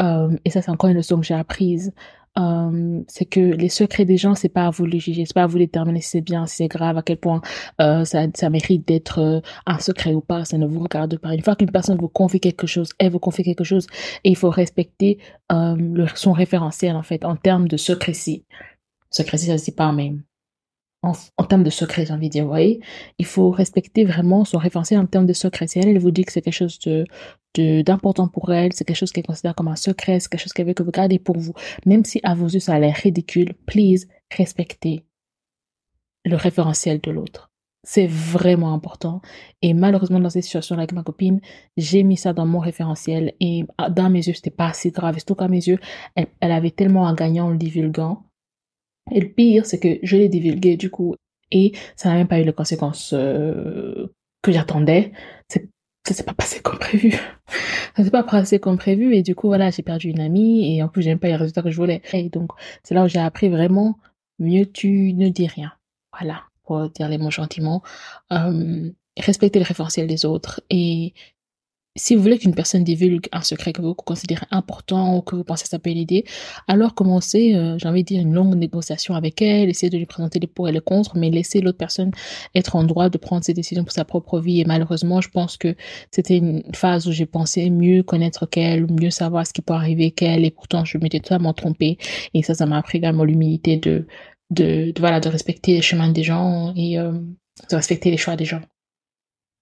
Et 0.00 0.50
ça, 0.50 0.62
c'est 0.62 0.70
encore 0.70 0.90
une 0.90 0.96
leçon 0.96 1.18
que 1.20 1.26
j'ai 1.26 1.34
apprise 1.34 1.92
euh, 2.38 3.02
c'est 3.06 3.24
que 3.24 3.40
les 3.40 3.68
secrets 3.68 4.04
des 4.04 4.16
gens, 4.16 4.34
c'est 4.34 4.48
pas 4.48 4.66
à 4.66 4.70
vous 4.70 4.86
les 4.86 4.98
juger, 4.98 5.24
c'est 5.24 5.34
pas 5.34 5.44
à 5.44 5.46
vous 5.46 5.58
déterminer 5.58 6.00
si 6.00 6.10
c'est 6.10 6.20
bien, 6.20 6.46
si 6.46 6.56
c'est 6.56 6.68
grave, 6.68 6.98
à 6.98 7.02
quel 7.02 7.18
point 7.18 7.40
euh, 7.80 8.04
ça, 8.04 8.26
ça 8.34 8.50
mérite 8.50 8.86
d'être 8.88 9.20
euh, 9.20 9.40
un 9.66 9.78
secret 9.78 10.14
ou 10.14 10.20
pas, 10.20 10.44
ça 10.44 10.58
ne 10.58 10.66
vous 10.66 10.80
regarde 10.80 11.16
pas. 11.18 11.34
Une 11.34 11.42
fois 11.42 11.54
qu'une 11.54 11.70
personne 11.70 11.98
vous 11.98 12.08
confie 12.08 12.40
quelque 12.40 12.66
chose, 12.66 12.90
elle 12.98 13.12
vous 13.12 13.20
confie 13.20 13.44
quelque 13.44 13.64
chose, 13.64 13.86
et 14.24 14.30
il 14.30 14.36
faut 14.36 14.50
respecter 14.50 15.18
le, 15.50 16.06
son 16.16 16.32
référentiel 16.32 16.96
en 16.96 17.02
fait 17.02 17.24
en 17.24 17.36
termes 17.36 17.68
de 17.68 17.76
secrétie. 17.76 18.44
Secrétie, 19.10 19.46
ça 19.46 19.58
se 19.58 19.64
dit 19.66 19.72
pas, 19.72 19.92
mais 19.92 20.12
en, 21.04 21.44
termes 21.44 21.62
de 21.62 21.70
secret, 21.70 22.06
j'ai 22.06 22.12
envie 22.12 22.28
de 22.28 22.32
dire, 22.32 22.44
vous 22.44 22.50
voyez, 22.50 22.80
il 23.18 23.26
faut 23.26 23.50
respecter 23.50 24.04
vraiment 24.04 24.44
son 24.44 24.58
référentiel 24.58 25.00
en 25.00 25.06
termes 25.06 25.26
de 25.26 25.32
secret. 25.32 25.66
Si 25.66 25.78
elle, 25.78 25.98
vous 25.98 26.10
dit 26.10 26.24
que 26.24 26.32
c'est 26.32 26.42
quelque 26.42 26.54
chose 26.54 26.78
de 26.80 27.04
d'important 27.56 28.26
pour 28.26 28.52
elle, 28.52 28.72
c'est 28.72 28.84
quelque 28.84 28.96
chose 28.96 29.12
qu'elle 29.12 29.26
considère 29.26 29.54
comme 29.54 29.68
un 29.68 29.76
secret, 29.76 30.18
c'est 30.18 30.28
quelque 30.28 30.40
chose 30.40 30.52
qu'elle 30.52 30.66
veut 30.66 30.74
que 30.74 30.82
vous 30.82 30.90
gardez 30.90 31.20
pour 31.20 31.38
vous, 31.38 31.52
même 31.86 32.04
si 32.04 32.18
à 32.24 32.34
vos 32.34 32.48
yeux 32.48 32.58
ça 32.58 32.74
a 32.74 32.80
l'air 32.80 32.96
ridicule, 32.96 33.54
please, 33.64 34.08
respectez 34.36 35.04
le 36.24 36.34
référentiel 36.34 37.00
de 37.00 37.12
l'autre. 37.12 37.52
C'est 37.84 38.08
vraiment 38.08 38.74
important. 38.74 39.20
Et 39.62 39.72
malheureusement, 39.72 40.18
dans 40.18 40.30
cette 40.30 40.42
situation 40.42 40.76
avec 40.76 40.90
ma 40.92 41.04
copine, 41.04 41.40
j'ai 41.76 42.02
mis 42.02 42.16
ça 42.16 42.32
dans 42.32 42.46
mon 42.46 42.58
référentiel 42.58 43.34
et 43.38 43.66
dans 43.90 44.10
mes 44.10 44.26
yeux, 44.26 44.32
c'était 44.32 44.50
pas 44.50 44.70
assez 44.70 44.90
grave. 44.90 45.14
Surtout 45.18 45.36
qu'à 45.36 45.46
mes 45.46 45.64
yeux, 45.64 45.78
elle, 46.16 46.26
elle 46.40 46.50
avait 46.50 46.72
tellement 46.72 47.06
à 47.06 47.14
gagner 47.14 47.40
en 47.40 47.50
le 47.50 47.56
divulguant 47.56 48.24
et 49.10 49.20
le 49.20 49.28
pire, 49.28 49.66
c'est 49.66 49.78
que 49.78 49.98
je 50.02 50.16
l'ai 50.16 50.28
divulgué 50.28 50.76
du 50.76 50.90
coup 50.90 51.14
et 51.50 51.72
ça 51.96 52.08
n'a 52.08 52.16
même 52.16 52.28
pas 52.28 52.40
eu 52.40 52.44
les 52.44 52.52
conséquences 52.52 53.12
euh, 53.12 54.08
que 54.42 54.52
j'attendais. 54.52 55.12
Ça 56.06 56.12
s'est 56.12 56.24
pas 56.24 56.34
passé 56.34 56.60
comme 56.60 56.78
prévu. 56.78 57.12
ça 57.96 58.04
s'est 58.04 58.10
pas 58.10 58.22
passé 58.22 58.58
comme 58.58 58.76
prévu 58.76 59.14
et 59.14 59.22
du 59.22 59.34
coup 59.34 59.48
voilà 59.48 59.70
j'ai 59.70 59.82
perdu 59.82 60.08
une 60.08 60.20
amie 60.20 60.76
et 60.76 60.82
en 60.82 60.88
plus 60.88 61.00
j'ai 61.00 61.08
même 61.08 61.18
pas 61.18 61.28
eu 61.28 61.30
les 61.30 61.36
résultats 61.36 61.62
que 61.62 61.70
je 61.70 61.76
voulais. 61.76 62.02
Et 62.12 62.28
donc 62.28 62.50
c'est 62.82 62.94
là 62.94 63.04
où 63.04 63.08
j'ai 63.08 63.20
appris 63.20 63.48
vraiment 63.48 63.98
mieux 64.38 64.66
tu 64.66 65.14
ne 65.14 65.28
dis 65.28 65.46
rien. 65.46 65.72
Voilà 66.12 66.42
pour 66.64 66.88
dire 66.90 67.08
les 67.08 67.18
mots 67.18 67.30
gentiment. 67.30 67.82
Euh, 68.32 68.90
respecter 69.16 69.58
le 69.58 69.64
référentiel 69.64 70.06
des 70.06 70.24
autres 70.24 70.60
et 70.70 71.14
si 71.96 72.16
vous 72.16 72.22
voulez 72.22 72.38
qu'une 72.38 72.54
personne 72.54 72.82
divulgue 72.82 73.28
un 73.30 73.42
secret 73.42 73.72
que 73.72 73.80
vous 73.80 73.94
considérez 73.94 74.46
important 74.50 75.16
ou 75.16 75.22
que 75.22 75.36
vous 75.36 75.44
pensez 75.44 75.62
que 75.62 75.68
ça 75.68 75.78
peut 75.78 75.90
l'aider, 75.90 76.24
alors 76.66 76.94
commencez, 76.94 77.54
euh, 77.54 77.78
j'ai 77.78 77.88
envie 77.88 78.02
de 78.02 78.08
dire, 78.08 78.20
une 78.20 78.34
longue 78.34 78.56
négociation 78.56 79.14
avec 79.14 79.40
elle, 79.40 79.68
essayez 79.68 79.90
de 79.90 79.98
lui 79.98 80.06
présenter 80.06 80.40
les 80.40 80.48
pour 80.48 80.68
et 80.68 80.72
les 80.72 80.80
contre, 80.80 81.16
mais 81.16 81.30
laissez 81.30 81.60
l'autre 81.60 81.78
personne 81.78 82.10
être 82.54 82.74
en 82.74 82.82
droit 82.82 83.10
de 83.10 83.18
prendre 83.18 83.44
ses 83.44 83.54
décisions 83.54 83.84
pour 83.84 83.92
sa 83.92 84.04
propre 84.04 84.40
vie. 84.40 84.60
Et 84.60 84.64
malheureusement, 84.64 85.20
je 85.20 85.28
pense 85.28 85.56
que 85.56 85.76
c'était 86.10 86.38
une 86.38 86.64
phase 86.74 87.06
où 87.06 87.12
j'ai 87.12 87.26
pensé 87.26 87.70
mieux 87.70 88.02
connaître 88.02 88.46
qu'elle, 88.46 88.90
mieux 88.90 89.10
savoir 89.10 89.46
ce 89.46 89.52
qui 89.52 89.62
peut 89.62 89.74
arriver 89.74 90.10
qu'elle, 90.10 90.44
et 90.44 90.50
pourtant 90.50 90.84
je 90.84 90.98
m'étais 90.98 91.20
totalement 91.20 91.52
trompée. 91.52 91.98
Et 92.34 92.42
ça, 92.42 92.54
ça 92.54 92.66
m'a 92.66 92.78
appris 92.78 92.98
également 92.98 93.24
l'humilité 93.24 93.76
de, 93.76 94.06
de, 94.50 94.92
voilà, 94.98 95.20
de 95.20 95.28
respecter 95.28 95.74
les 95.74 95.82
chemins 95.82 96.08
des 96.10 96.24
gens 96.24 96.72
et 96.76 96.98
euh, 96.98 97.12
de 97.70 97.76
respecter 97.76 98.10
les 98.10 98.16
choix 98.16 98.36
des 98.36 98.44
gens. 98.44 98.62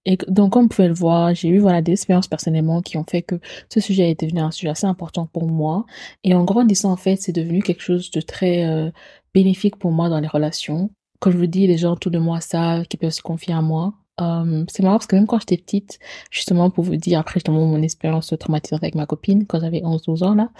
Et 0.05 0.19
donc, 0.29 0.53
comme 0.53 0.65
vous 0.65 0.69
pouvez 0.69 0.89
le 0.89 0.95
voir, 0.95 1.35
j'ai 1.35 1.49
eu 1.49 1.59
voilà 1.59 1.81
des 1.81 1.93
expériences 1.93 2.27
personnellement 2.27 2.83
qui 2.83 2.97
ont 2.97 3.05
fait 3.09 3.23
que 3.23 3.37
ce 3.69 3.81
sujet 3.81 4.11
est 4.11 4.21
devenu 4.21 4.41
un 4.41 4.51
sujet 4.51 4.71
assez 4.71 4.87
important 4.87 5.27
pour 5.27 5.47
moi. 5.47 5.87
Et 6.25 6.35
en 6.35 6.45
grandissant, 6.45 6.93
en 6.93 6.97
fait, 6.97 7.17
c'est 7.17 7.33
devenu 7.33 7.63
quelque 7.63 7.83
chose 7.83 8.11
de 8.11 8.21
très 8.21 8.65
euh, 8.65 8.91
bénéfique 9.35 9.77
pour 9.77 9.93
moi 9.93 10.09
dans 10.09 10.21
les 10.21 10.27
relations. 10.29 10.91
Comme 11.21 11.33
je 11.33 11.39
vous 11.39 11.47
dis, 11.47 11.67
les 11.69 11.79
gens 11.79 11.93
autour 11.93 12.11
de 12.11 12.19
moi 12.19 12.41
savent 12.41 12.87
qu'ils 12.87 12.99
peuvent 12.99 13.11
se 13.11 13.23
confier 13.23 13.55
à 13.55 13.63
moi. 13.63 13.95
Euh, 14.21 14.65
c'est 14.69 14.83
marrant 14.83 14.97
parce 14.97 15.07
que 15.07 15.17
même 15.17 15.27
quand 15.27 15.39
j'étais 15.39 15.57
petite, 15.57 15.99
justement 16.31 16.69
pour 16.71 16.85
vous 16.85 16.97
dire 16.97 17.19
après 17.21 17.35
justement 17.35 17.65
mon 17.65 17.81
expérience 17.81 18.35
traumatisante 18.39 18.83
avec 18.83 18.95
ma 18.95 19.07
copine 19.07 19.47
quand 19.47 19.59
j'avais 19.59 19.81
11-12 19.81 20.23
ans 20.25 20.35
là, 20.35 20.51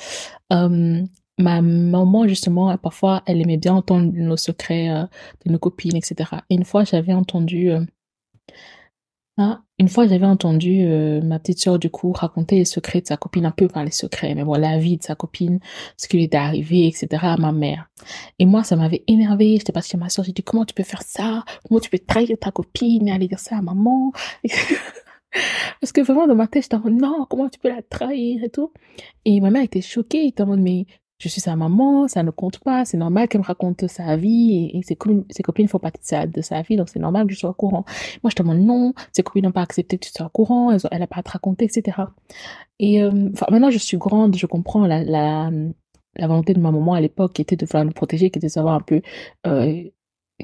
euh, 0.55 1.03
ma 1.39 1.61
maman 1.61 2.27
justement 2.27 2.75
parfois 2.79 3.23
elle 3.27 3.43
aimait 3.43 3.59
bien 3.59 3.75
entendre 3.75 4.11
nos 4.15 4.39
secrets 4.39 4.89
de 5.45 5.53
nos 5.53 5.59
copines 5.59 5.97
etc. 5.97 6.31
Et 6.49 6.55
une 6.55 6.65
fois 6.65 6.85
j'avais 6.85 7.13
entendu 7.13 7.71
ah, 9.39 9.63
une 9.79 9.89
fois, 9.89 10.07
j'avais 10.07 10.27
entendu 10.27 10.85
euh, 10.85 11.23
ma 11.23 11.39
petite 11.39 11.59
sœur 11.59 11.79
du 11.79 11.89
coup 11.89 12.13
raconter 12.13 12.57
les 12.57 12.67
secrets 12.67 13.01
de 13.01 13.07
sa 13.07 13.17
copine, 13.17 13.47
un 13.47 13.51
peu 13.51 13.67
par 13.67 13.83
les 13.83 13.91
secrets, 13.91 14.35
mais 14.35 14.45
bon, 14.45 14.55
la 14.55 14.79
vie 14.79 14.99
de 14.99 15.03
sa 15.03 15.15
copine, 15.15 15.59
ce 15.97 16.07
qui 16.07 16.19
lui 16.19 16.25
était 16.25 16.37
arrivé, 16.37 16.87
etc. 16.87 17.09
à 17.23 17.37
ma 17.39 17.51
mère. 17.51 17.89
Et 18.39 18.45
moi, 18.45 18.63
ça 18.63 18.77
m'avait 18.77 19.05
énervé. 19.07 19.57
J'étais 19.57 19.73
partie 19.73 19.91
chez 19.91 19.97
ma 19.97 20.11
sœur, 20.11 20.27
j'ai 20.27 20.33
dit 20.33 20.43
comment 20.43 20.67
tu 20.67 20.75
peux 20.75 20.83
faire 20.83 21.03
ça? 21.03 21.45
Comment 21.67 21.81
tu 21.81 21.89
peux 21.89 21.99
trahir 21.99 22.37
ta 22.39 22.51
copine 22.51 23.09
et 23.09 23.13
aller 23.13 23.29
dire 23.29 23.39
ça 23.39 23.57
à 23.57 23.63
maman? 23.63 24.13
Parce 25.81 25.93
que 25.93 26.03
vraiment 26.03 26.27
dans 26.27 26.35
ma 26.35 26.47
tête, 26.47 26.65
j'étais 26.65 26.77
en 26.77 26.81
mode 26.81 27.01
non, 27.01 27.27
comment 27.29 27.49
tu 27.49 27.59
peux 27.59 27.71
la 27.71 27.81
trahir 27.81 28.45
et 28.45 28.51
tout? 28.51 28.71
Et 29.25 29.41
ma 29.41 29.51
mère 29.51 29.63
était 29.63 29.81
choquée, 29.81 30.23
elle 30.23 30.29
était 30.29 30.43
en 30.43 30.47
mode 30.47 30.61
mais 30.61 30.87
je 31.23 31.29
suis 31.29 31.41
sa 31.41 31.55
maman, 31.55 32.09
ça 32.09 32.25
ne 32.25 32.33
compte 32.33 32.59
pas, 32.59 32.85
c'est 32.85 32.97
normal 32.97 33.29
qu'elle 33.29 33.43
me 33.43 33.47
raconte 33.47 33.87
sa 33.87 34.17
vie 34.17 34.73
et, 34.75 34.83
ses, 34.83 34.97
copines, 34.97 35.69
font 35.69 35.79
partie 35.79 36.01
de 36.27 36.41
sa, 36.41 36.63
vie, 36.63 36.77
donc 36.77 36.89
c'est 36.89 36.99
normal 36.99 37.29
que 37.29 37.33
je 37.33 37.39
sois 37.39 37.51
au 37.51 37.55
courant. 37.55 37.85
Moi, 38.25 38.31
je 38.31 38.35
te 38.35 38.43
demande 38.43 38.59
non, 38.59 38.93
ses 39.13 39.23
copines 39.23 39.45
n'ont 39.45 39.53
pas 39.53 39.63
accepté 39.63 39.99
que 39.99 40.05
tu 40.05 40.11
sois 40.11 40.27
au 40.27 40.31
courant, 40.31 40.73
elle 40.73 40.99
n'a 40.99 41.07
pas 41.07 41.19
à 41.19 41.23
te 41.23 41.31
raconter, 41.31 41.67
etc. 41.67 41.97
Et 42.81 43.03
euh, 43.05 43.31
maintenant, 43.51 43.71
je 43.71 43.79
suis 43.79 43.99
grande, 43.99 44.35
je 44.37 44.47
comprends 44.47 44.85
la 44.85 45.51
volonté 46.19 46.55
de 46.55 46.61
ma 46.61 46.73
maman 46.73 46.95
à 46.95 47.01
l'époque 47.01 47.35
qui 47.35 47.43
était 47.43 47.55
de 47.55 47.67
vouloir 47.67 47.85
nous 47.85 47.93
protéger, 47.93 48.31
qui 48.31 48.41
était 48.41 48.49
de 48.49 48.53
savoir 48.53 48.75
un 48.75 48.81
peu 48.81 49.01
euh, 49.47 49.85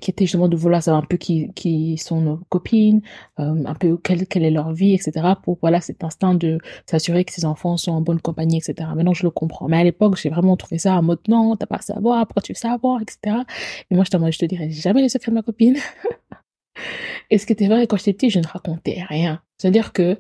qui 0.01 0.11
était 0.11 0.25
justement 0.27 0.49
de 0.49 0.57
vouloir 0.57 0.83
savoir 0.83 1.03
un 1.03 1.07
peu 1.07 1.17
qui, 1.17 1.51
qui 1.55 1.99
sont 1.99 2.21
nos 2.21 2.37
copines, 2.49 3.03
euh, 3.39 3.65
un 3.65 3.75
peu 3.75 3.97
quelle, 3.97 4.27
quelle 4.27 4.45
est 4.45 4.51
leur 4.51 4.73
vie, 4.73 4.95
etc. 4.95 5.35
pour 5.43 5.59
voilà 5.61 5.81
cet 5.81 6.05
instinct 6.05 6.35
de 6.35 6.59
s'assurer 6.87 7.25
que 7.25 7.33
ses 7.33 7.45
enfants 7.45 7.77
sont 7.77 7.93
en 7.93 8.01
bonne 8.01 8.21
compagnie, 8.21 8.59
etc. 8.59 8.89
Maintenant 8.95 9.15
je 9.15 9.25
le 9.25 9.31
comprends. 9.31 9.69
Mais 9.69 9.79
à 9.79 9.85
l'époque 9.85 10.17
j'ai 10.17 10.31
vraiment 10.31 10.57
trouvé 10.57 10.79
ça 10.79 10.95
en 10.95 11.03
mode 11.03 11.21
non, 11.29 11.57
t'as 11.57 11.67
pas 11.67 11.77
à 11.77 11.83
savoir, 11.83 12.27
pourquoi 12.27 12.43
tu 12.43 12.53
veux 12.53 12.59
savoir, 12.59 13.01
etc. 13.03 13.37
Et 13.91 13.95
moi 13.95 14.05
je 14.05 14.11
te, 14.11 14.31
je 14.31 14.39
te 14.39 14.47
dirais 14.47 14.71
jamais 14.71 15.03
les 15.03 15.09
secrets 15.09 15.31
de 15.31 15.37
ma 15.37 15.43
copine. 15.43 15.77
Et 17.31 17.39
ce 17.39 17.47
qui 17.47 17.53
était 17.53 17.69
vrai? 17.69 17.87
Quand 17.87 17.97
j'étais 17.97 18.13
petite, 18.13 18.31
je 18.31 18.39
ne 18.39 18.47
racontais 18.47 19.05
rien. 19.09 19.43
C'est-à-dire 19.59 19.93
que 19.93 20.19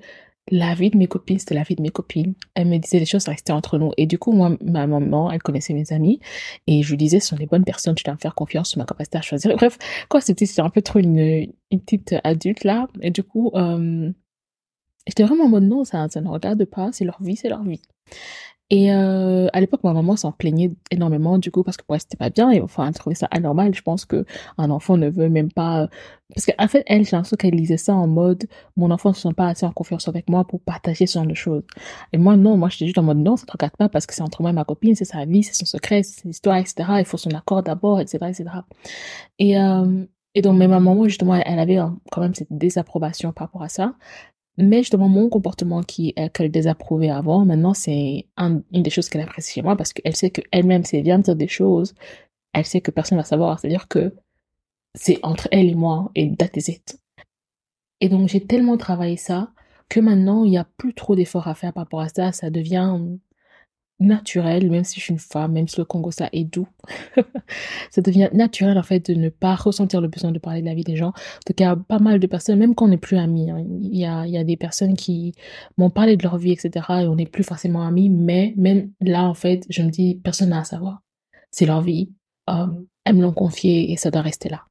la 0.50 0.74
vie 0.74 0.90
de 0.90 0.96
mes 0.96 1.06
copines, 1.06 1.38
c'était 1.38 1.54
la 1.54 1.62
vie 1.62 1.74
de 1.74 1.82
mes 1.82 1.90
copines. 1.90 2.34
Elle 2.54 2.68
me 2.68 2.78
disait 2.78 2.98
des 2.98 3.06
choses, 3.06 3.22
ça 3.22 3.30
restait 3.30 3.52
entre 3.52 3.78
nous. 3.78 3.92
Et 3.96 4.06
du 4.06 4.18
coup, 4.18 4.32
moi, 4.32 4.56
ma 4.62 4.86
maman, 4.86 5.30
elle 5.30 5.42
connaissait 5.42 5.74
mes 5.74 5.92
amis. 5.92 6.20
Et 6.66 6.82
je 6.82 6.90
lui 6.90 6.96
disais, 6.96 7.20
ce 7.20 7.28
sont 7.28 7.36
les 7.36 7.46
bonnes 7.46 7.64
personnes, 7.64 7.94
tu 7.94 8.04
dois 8.04 8.14
me 8.14 8.18
faire 8.18 8.34
confiance 8.34 8.70
sur 8.70 8.78
ma 8.78 8.84
capacité 8.84 9.18
à 9.18 9.22
choisir. 9.22 9.54
Bref, 9.56 9.78
quand 10.08 10.20
c'était, 10.20 10.46
c'était 10.46 10.62
un 10.62 10.70
peu 10.70 10.82
trop 10.82 10.98
une, 10.98 11.18
une 11.70 11.80
petite 11.80 12.14
adulte, 12.24 12.64
là. 12.64 12.88
Et 13.00 13.10
du 13.10 13.22
coup, 13.22 13.50
euh, 13.54 14.10
j'étais 15.06 15.24
vraiment 15.24 15.44
en 15.44 15.48
mode, 15.48 15.64
non, 15.64 15.84
ça, 15.84 16.08
ça 16.08 16.20
ne 16.20 16.28
regarde 16.28 16.64
pas, 16.64 16.90
c'est 16.92 17.04
leur 17.04 17.22
vie, 17.22 17.36
c'est 17.36 17.48
leur 17.48 17.62
vie. 17.62 17.82
Et 18.70 18.92
euh, 18.92 19.48
à 19.54 19.60
l'époque, 19.60 19.82
ma 19.82 19.94
maman 19.94 20.16
s'en 20.16 20.30
plaignait 20.30 20.70
énormément 20.90 21.38
du 21.38 21.50
coup 21.50 21.62
parce 21.62 21.78
que 21.78 21.84
pour 21.84 21.94
elle 21.94 22.02
c'était 22.02 22.18
pas 22.18 22.28
bien 22.28 22.50
et 22.50 22.60
enfin 22.60 22.86
elle 22.86 22.94
trouvait 22.94 23.14
ça 23.14 23.26
anormal. 23.30 23.74
Je 23.74 23.80
pense 23.80 24.04
que 24.04 24.26
un 24.58 24.70
enfant 24.70 24.98
ne 24.98 25.08
veut 25.08 25.30
même 25.30 25.50
pas 25.50 25.88
parce 26.34 26.44
qu'en 26.44 26.68
fait 26.68 26.84
elle 26.86 27.06
j'ai 27.06 27.16
l'impression 27.16 27.38
qu'elle 27.38 27.54
lisait 27.54 27.78
ça 27.78 27.94
en 27.94 28.06
mode 28.06 28.46
mon 28.76 28.90
enfant 28.90 29.10
ne 29.10 29.14
se 29.14 29.22
sent 29.22 29.34
pas 29.34 29.48
assez 29.48 29.64
en 29.64 29.72
confiance 29.72 30.06
avec 30.08 30.28
moi 30.28 30.44
pour 30.44 30.60
partager 30.60 31.06
ce 31.06 31.18
genre 31.18 31.26
de 31.26 31.34
choses. 31.34 31.62
Et 32.12 32.18
moi 32.18 32.36
non, 32.36 32.58
moi 32.58 32.68
j'étais 32.68 32.84
juste 32.86 32.98
en 32.98 33.04
mode 33.04 33.18
non 33.18 33.36
ça 33.36 33.46
te 33.46 33.52
regarde 33.52 33.76
pas 33.76 33.88
parce 33.88 34.04
que 34.06 34.14
c'est 34.14 34.22
entre 34.22 34.42
moi 34.42 34.50
et 34.50 34.54
ma 34.54 34.64
copine, 34.64 34.94
c'est 34.94 35.06
sa 35.06 35.24
vie, 35.24 35.42
c'est 35.42 35.54
son 35.54 35.64
secret, 35.64 36.02
c'est 36.02 36.20
son 36.22 36.28
histoire, 36.28 36.58
etc. 36.58 36.74
Il 36.98 37.06
faut 37.06 37.16
son 37.16 37.30
accord 37.30 37.62
d'abord, 37.62 38.00
etc., 38.00 38.18
etc. 38.28 38.44
Et 39.38 39.58
euh, 39.58 40.04
et 40.34 40.42
donc, 40.42 40.56
mais 40.58 40.68
ma 40.68 40.78
maman, 40.78 41.04
justement, 41.08 41.34
elle 41.34 41.58
avait 41.58 41.78
quand 42.12 42.20
même 42.20 42.34
cette 42.34 42.52
désapprobation 42.52 43.32
par 43.32 43.48
rapport 43.48 43.62
à 43.62 43.68
ça. 43.68 43.94
Mais 44.60 44.78
justement, 44.78 45.08
mon 45.08 45.28
comportement 45.28 45.82
qui 45.82 46.14
qu'elle 46.34 46.50
désapprouvait 46.50 47.10
avant, 47.10 47.44
maintenant, 47.44 47.74
c'est 47.74 48.26
une 48.36 48.62
des 48.72 48.90
choses 48.90 49.08
qu'elle 49.08 49.20
apprécie 49.20 49.52
chez 49.54 49.62
moi 49.62 49.76
parce 49.76 49.92
qu'elle 49.92 50.16
sait 50.16 50.30
qu'elle-même, 50.30 50.84
si 50.84 50.96
elle 50.96 51.04
vient 51.04 51.18
me 51.18 51.22
dire 51.22 51.36
des 51.36 51.46
choses, 51.46 51.94
elle 52.52 52.66
sait 52.66 52.80
que 52.80 52.90
personne 52.90 53.18
ne 53.18 53.22
va 53.22 53.26
savoir. 53.26 53.60
C'est-à-dire 53.60 53.86
que 53.86 54.14
c'est 54.96 55.20
entre 55.22 55.46
elle 55.52 55.68
et 55.68 55.74
moi 55.76 56.10
et 56.16 56.34
that 56.34 56.50
is 56.56 56.72
it. 56.72 56.98
Et 58.00 58.08
donc, 58.08 58.28
j'ai 58.28 58.44
tellement 58.44 58.76
travaillé 58.76 59.16
ça 59.16 59.52
que 59.88 60.00
maintenant, 60.00 60.44
il 60.44 60.50
n'y 60.50 60.58
a 60.58 60.66
plus 60.76 60.92
trop 60.92 61.14
d'efforts 61.14 61.46
à 61.46 61.54
faire 61.54 61.72
par 61.72 61.84
rapport 61.84 62.00
à 62.00 62.08
ça. 62.08 62.32
Ça 62.32 62.50
devient 62.50 62.98
naturel, 64.00 64.70
même 64.70 64.84
si 64.84 65.00
je 65.00 65.04
suis 65.04 65.12
une 65.12 65.18
femme, 65.18 65.52
même 65.52 65.66
si 65.68 65.76
le 65.78 65.84
Congo 65.84 66.10
ça 66.10 66.28
est 66.32 66.44
doux, 66.44 66.68
ça 67.90 68.00
devient 68.00 68.28
naturel 68.32 68.78
en 68.78 68.82
fait 68.82 69.10
de 69.10 69.14
ne 69.14 69.28
pas 69.28 69.54
ressentir 69.54 70.00
le 70.00 70.08
besoin 70.08 70.30
de 70.30 70.38
parler 70.38 70.60
de 70.60 70.66
la 70.66 70.74
vie 70.74 70.84
des 70.84 70.96
gens. 70.96 71.12
Il 71.48 71.60
y 71.60 71.64
a 71.64 71.76
pas 71.76 71.98
mal 71.98 72.20
de 72.20 72.26
personnes, 72.26 72.58
même 72.58 72.74
quand 72.74 72.86
on 72.86 72.88
n'est 72.88 72.96
plus 72.96 73.16
amis, 73.16 73.50
hein, 73.50 73.64
il, 73.80 73.96
y 73.96 74.04
a, 74.04 74.26
il 74.26 74.32
y 74.32 74.38
a 74.38 74.44
des 74.44 74.56
personnes 74.56 74.94
qui 74.94 75.34
m'ont 75.76 75.90
parlé 75.90 76.16
de 76.16 76.22
leur 76.22 76.38
vie, 76.38 76.52
etc. 76.52 76.86
et 77.02 77.06
on 77.06 77.16
n'est 77.16 77.26
plus 77.26 77.44
forcément 77.44 77.84
amis, 77.86 78.08
mais 78.10 78.54
même 78.56 78.90
là 79.00 79.24
en 79.24 79.34
fait, 79.34 79.64
je 79.68 79.82
me 79.82 79.90
dis, 79.90 80.20
personne 80.22 80.50
n'a 80.50 80.60
à 80.60 80.64
savoir. 80.64 81.02
C'est 81.50 81.66
leur 81.66 81.82
vie, 81.82 82.12
euh, 82.50 82.66
elles 83.04 83.16
me 83.16 83.22
l'ont 83.22 83.32
confié 83.32 83.90
et 83.90 83.96
ça 83.96 84.10
doit 84.10 84.22
rester 84.22 84.48
là. 84.48 84.64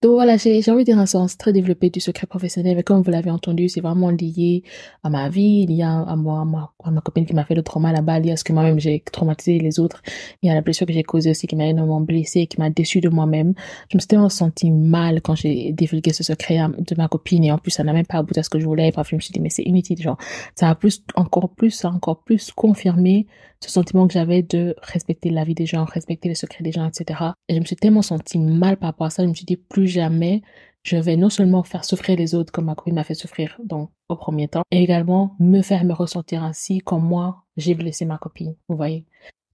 Donc 0.00 0.12
voilà, 0.12 0.36
j'ai 0.36 0.62
envie 0.70 0.84
de 0.84 0.92
dire 0.92 0.98
un 1.00 1.06
sens 1.06 1.36
très 1.36 1.52
développé 1.52 1.90
du 1.90 1.98
secret 1.98 2.28
professionnel, 2.28 2.76
mais 2.76 2.84
comme 2.84 3.02
vous 3.02 3.10
l'avez 3.10 3.32
entendu, 3.32 3.68
c'est 3.68 3.80
vraiment 3.80 4.10
lié 4.10 4.62
à 5.02 5.10
ma 5.10 5.28
vie, 5.28 5.66
lié 5.66 5.82
à, 5.82 6.14
moi, 6.14 6.42
à 6.42 6.44
ma, 6.44 6.72
à 6.84 7.00
copine 7.00 7.26
qui 7.26 7.34
m'a 7.34 7.44
fait 7.44 7.56
le 7.56 7.64
trauma 7.64 7.90
là-bas, 7.90 8.20
lié 8.20 8.30
à 8.30 8.36
ce 8.36 8.44
que 8.44 8.52
moi-même 8.52 8.78
j'ai 8.78 9.00
traumatisé 9.00 9.58
les 9.58 9.80
autres, 9.80 10.00
y 10.40 10.50
a 10.50 10.54
la 10.54 10.60
blessure 10.60 10.86
que 10.86 10.92
j'ai 10.92 11.02
causée 11.02 11.32
aussi 11.32 11.48
qui 11.48 11.56
m'a 11.56 11.66
énormément 11.66 12.00
blessée, 12.00 12.46
qui 12.46 12.60
m'a 12.60 12.70
déçue 12.70 13.00
de 13.00 13.08
moi-même. 13.08 13.54
Je 13.90 13.96
me 13.96 14.00
suis 14.00 14.06
tellement 14.06 14.28
sentie 14.28 14.70
mal 14.70 15.20
quand 15.20 15.34
j'ai 15.34 15.72
divulgué 15.72 16.12
ce 16.12 16.22
secret 16.22 16.60
de 16.78 16.94
ma 16.94 17.08
copine 17.08 17.42
et 17.42 17.50
en 17.50 17.58
plus 17.58 17.72
ça 17.72 17.82
n'a 17.82 17.92
même 17.92 18.06
pas 18.06 18.18
abouti 18.18 18.38
à 18.38 18.44
ce 18.44 18.50
que 18.50 18.60
je 18.60 18.66
voulais. 18.66 18.86
Et 18.86 18.92
bref, 18.92 19.08
je 19.10 19.16
me 19.16 19.20
suis 19.20 19.32
dit 19.32 19.40
mais 19.40 19.50
c'est 19.50 19.64
inutile, 19.64 20.00
genre 20.00 20.18
ça 20.54 20.70
a 20.70 20.76
plus 20.76 21.02
encore 21.16 21.48
plus, 21.50 21.72
ça 21.72 21.88
a 21.88 21.90
encore 21.90 22.22
plus 22.22 22.52
confirmé 22.52 23.26
ce 23.62 23.70
sentiment 23.70 24.06
que 24.06 24.14
j'avais 24.14 24.42
de 24.42 24.74
respecter 24.82 25.30
la 25.30 25.44
vie 25.44 25.54
des 25.54 25.66
gens, 25.66 25.84
respecter 25.84 26.28
les 26.28 26.34
secrets 26.34 26.62
des 26.62 26.72
gens, 26.72 26.86
etc. 26.86 27.20
Et 27.48 27.54
je 27.54 27.60
me 27.60 27.64
suis 27.64 27.76
tellement 27.76 28.02
sentie 28.02 28.38
mal 28.38 28.76
par 28.76 28.90
rapport 28.90 29.06
à 29.06 29.10
ça, 29.10 29.24
je 29.24 29.28
me 29.28 29.34
suis 29.34 29.46
dit 29.46 29.56
plus 29.56 29.88
jamais 29.88 30.42
je 30.84 30.96
vais 30.96 31.16
non 31.16 31.28
seulement 31.28 31.64
faire 31.64 31.84
souffrir 31.84 32.16
les 32.16 32.34
autres 32.34 32.52
comme 32.52 32.66
ma 32.66 32.74
copine 32.74 32.94
m'a 32.94 33.04
fait 33.04 33.14
souffrir 33.14 33.58
donc 33.62 33.90
au 34.08 34.16
premier 34.16 34.48
temps, 34.48 34.62
et 34.70 34.82
également 34.82 35.36
me 35.38 35.60
faire 35.60 35.84
me 35.84 35.92
ressentir 35.92 36.42
ainsi 36.42 36.78
comme 36.78 37.04
moi 37.04 37.44
j'ai 37.56 37.74
blessé 37.74 38.04
ma 38.04 38.16
copine, 38.16 38.54
vous 38.68 38.76
voyez. 38.76 39.04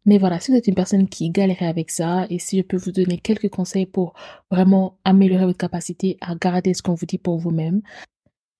Mais 0.06 0.18
voilà, 0.18 0.38
si 0.38 0.50
vous 0.50 0.58
êtes 0.58 0.68
une 0.68 0.74
personne 0.74 1.08
qui 1.08 1.30
galérait 1.30 1.66
avec 1.66 1.90
ça, 1.90 2.26
et 2.28 2.38
si 2.38 2.58
je 2.58 2.62
peux 2.62 2.76
vous 2.76 2.92
donner 2.92 3.16
quelques 3.18 3.48
conseils 3.48 3.86
pour 3.86 4.12
vraiment 4.50 4.98
améliorer 5.04 5.46
votre 5.46 5.58
capacité 5.58 6.18
à 6.20 6.34
garder 6.34 6.74
ce 6.74 6.82
qu'on 6.82 6.94
vous 6.94 7.06
dit 7.06 7.16
pour 7.16 7.38
vous-même, 7.38 7.80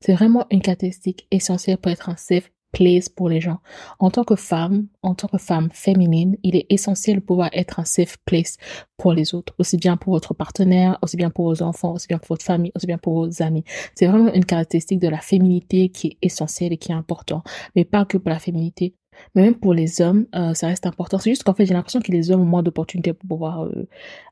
c'est 0.01 0.15
vraiment 0.15 0.47
une 0.51 0.63
caractéristique 0.63 1.27
essentielle 1.31 1.79
pour 1.79 1.93
être 1.93 2.09
un 2.09 2.17
safe 2.17 2.51
place 2.75 3.09
pour 3.09 3.31
les 3.31 3.41
gens. 3.41 3.61
En 3.99 4.11
tant 4.11 4.25
que 4.25 4.37
femme, 4.37 4.87
en 5.03 5.15
tant 5.15 5.29
que 5.29 5.39
femme 5.39 5.71
féminine, 5.73 6.37
il 6.43 6.57
est 6.57 6.67
essentiel 6.69 7.17
de 7.17 7.21
pouvoir 7.23 7.49
être 7.53 7.81
un 7.81 7.85
safe 7.85 8.19
place 8.27 8.59
pour 8.99 9.13
les 9.13 9.35
autres, 9.35 9.55
aussi 9.59 9.77
bien 9.79 9.97
pour 9.97 10.13
votre 10.13 10.35
partenaire, 10.35 10.99
aussi 11.01 11.17
bien 11.17 11.31
pour 11.31 11.47
vos 11.47 11.63
enfants, 11.63 11.95
aussi 11.95 12.09
bien 12.09 12.19
pour 12.19 12.29
votre 12.29 12.45
famille, 12.45 12.73
aussi 12.75 12.87
bien 12.87 12.99
pour 12.99 13.15
vos 13.15 13.43
amis. 13.43 13.65
C'est 13.95 14.07
vraiment 14.07 14.33
une 14.35 14.45
caractéristique 14.45 14.99
de 14.99 15.09
la 15.09 15.21
féminité 15.21 15.89
qui 15.89 16.09
est 16.09 16.19
essentielle 16.21 16.73
et 16.73 16.77
qui 16.77 16.93
est 16.93 16.97
importante, 16.97 17.47
mais 17.77 17.85
pas 17.85 18.05
que 18.05 18.19
pour 18.19 18.31
la 18.31 18.39
féminité, 18.39 18.95
mais 19.35 19.43
même 19.43 19.55
pour 19.55 19.75
les 19.75 20.01
hommes, 20.01 20.27
euh, 20.35 20.55
ça 20.55 20.69
reste 20.69 20.87
important. 20.87 21.19
C'est 21.19 21.31
juste 21.31 21.45
qu'en 21.45 21.55
fait, 21.55 21.67
j'ai 21.67 21.75
l'impression 21.75 22.01
que 22.01 22.13
les 22.13 22.31
hommes 22.31 22.43
ont 22.43 22.47
moins 22.47 22.63
d'opportunités 22.63 23.13
pour 23.13 23.29
pouvoir 23.29 23.65
euh, 23.65 23.87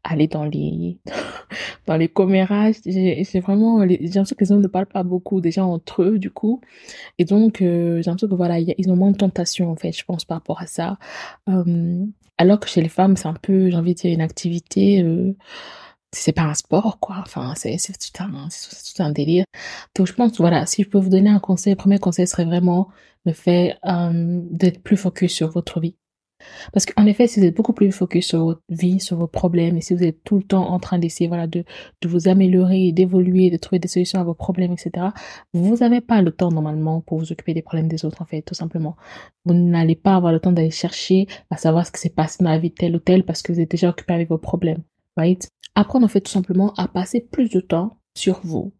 aller 0.05 0.29
dans 0.29 0.45
les 0.45 0.99
dans 1.87 1.97
les 1.97 2.09
commérages. 2.09 2.77
J'ai 2.87 3.41
vraiment 3.41 3.81
l'impression 3.81 4.37
que 4.37 4.45
les 4.45 4.53
hommes 4.53 4.63
ne 4.63 4.69
parlent 4.69 4.87
pas 4.87 5.03
beaucoup 5.03 5.41
déjà 5.41 5.65
entre 5.65 6.03
eux 6.03 6.19
du 6.19 6.31
coup, 6.31 6.61
et 7.19 7.25
donc 7.25 7.63
euh, 7.63 8.03
j'ai 8.03 8.11
l'impression 8.11 8.29
que 8.29 8.35
voilà, 8.35 8.59
ils 8.59 8.91
ont 8.91 8.97
moins 8.97 9.11
de 9.11 9.17
tentation 9.17 9.71
en 9.71 9.77
fait, 9.77 9.93
je 9.93 10.05
pense 10.05 10.25
par 10.25 10.39
rapport 10.39 10.61
à 10.61 10.67
ça. 10.67 10.99
alors 12.39 12.61
que 12.61 12.69
chez 12.69 12.83
les 12.83 12.89
femmes, 12.89 13.17
c'est 13.17 13.29
un 13.29 13.35
peu, 13.35 13.71
j'ai 13.71 13.77
envie 13.77 13.95
de 13.95 13.99
dire, 14.01 14.13
une 14.13 14.21
activité 14.21 15.05
c'est 16.13 16.33
pas 16.33 16.43
un 16.43 16.55
sport, 16.55 16.99
quoi. 17.01 17.17
Enfin, 17.21 17.55
c'est, 17.57 17.77
tout 17.77 18.23
un, 18.23 18.49
tout 18.49 19.03
un 19.03 19.11
délire. 19.11 19.45
Donc, 19.97 20.07
je 20.07 20.13
pense, 20.13 20.37
voilà, 20.39 20.67
si 20.67 20.83
je 20.83 20.89
peux 20.89 20.99
vous 20.99 21.09
donner 21.09 21.31
un 21.31 21.41
conseil, 21.41 21.73
le 21.73 21.77
premier 21.77 21.99
conseil 21.99 22.27
serait 22.27 22.45
vraiment 22.45 22.89
le 23.25 23.33
fait 23.33 23.77
euh, 23.87 24.41
d'être 24.51 24.83
plus 24.83 24.97
focus 24.97 25.33
sur 25.33 25.51
votre 25.51 25.81
vie. 25.81 25.97
Parce 26.73 26.87
qu'en 26.87 27.07
effet, 27.07 27.27
si 27.27 27.41
vous 27.41 27.47
êtes 27.47 27.57
beaucoup 27.57 27.73
plus 27.73 27.93
focus 27.93 28.27
sur 28.27 28.45
votre 28.45 28.63
vie, 28.69 29.01
sur 29.01 29.17
vos 29.17 29.27
problèmes, 29.27 29.77
et 29.77 29.81
si 29.81 29.95
vous 29.95 30.03
êtes 30.03 30.23
tout 30.25 30.37
le 30.37 30.43
temps 30.43 30.69
en 30.71 30.79
train 30.81 30.99
d'essayer, 30.99 31.29
voilà, 31.29 31.47
de, 31.47 31.65
de 32.01 32.09
vous 32.09 32.29
améliorer, 32.29 32.93
d'évoluer, 32.93 33.51
de 33.51 33.57
trouver 33.57 33.79
des 33.79 33.89
solutions 33.89 34.21
à 34.21 34.25
vos 34.25 34.35
problèmes, 34.35 34.73
etc., 34.73 35.09
vous 35.53 35.77
n'avez 35.77 36.01
pas 36.01 36.23
le 36.23 36.33
temps, 36.33 36.51
normalement, 36.51 37.01
pour 37.01 37.19
vous 37.19 37.33
occuper 37.33 37.55
des 37.55 37.63
problèmes 37.63 37.89
des 37.89 38.05
autres, 38.05 38.23
en 38.23 38.27
fait, 38.27 38.43
tout 38.43 38.55
simplement. 38.55 38.97
Vous 39.45 39.55
n'allez 39.55 39.97
pas 39.97 40.17
avoir 40.17 40.33
le 40.33 40.41
temps 40.41 40.53
d'aller 40.53 40.71
chercher 40.71 41.27
à 41.51 41.57
savoir 41.57 41.87
ce 41.87 41.93
qui 41.93 42.01
s'est 42.01 42.11
passé 42.11 42.43
dans 42.43 42.51
la 42.51 42.59
vie 42.59 42.71
de 42.71 42.75
tel 42.75 42.97
ou 42.97 42.99
tel 42.99 43.25
parce 43.25 43.43
que 43.43 43.53
vous 43.53 43.61
êtes 43.61 43.71
déjà 43.71 43.89
occupé 43.91 44.15
avec 44.15 44.29
vos 44.29 44.39
problèmes, 44.39 44.83
right? 45.17 45.49
Apprendre, 45.75 46.05
en 46.05 46.09
fait, 46.09 46.21
tout 46.21 46.33
simplement 46.33 46.73
à 46.77 46.89
passer 46.89 47.21
plus 47.21 47.49
de 47.51 47.61
temps 47.61 47.99
sur 48.15 48.41
vous. 48.45 48.73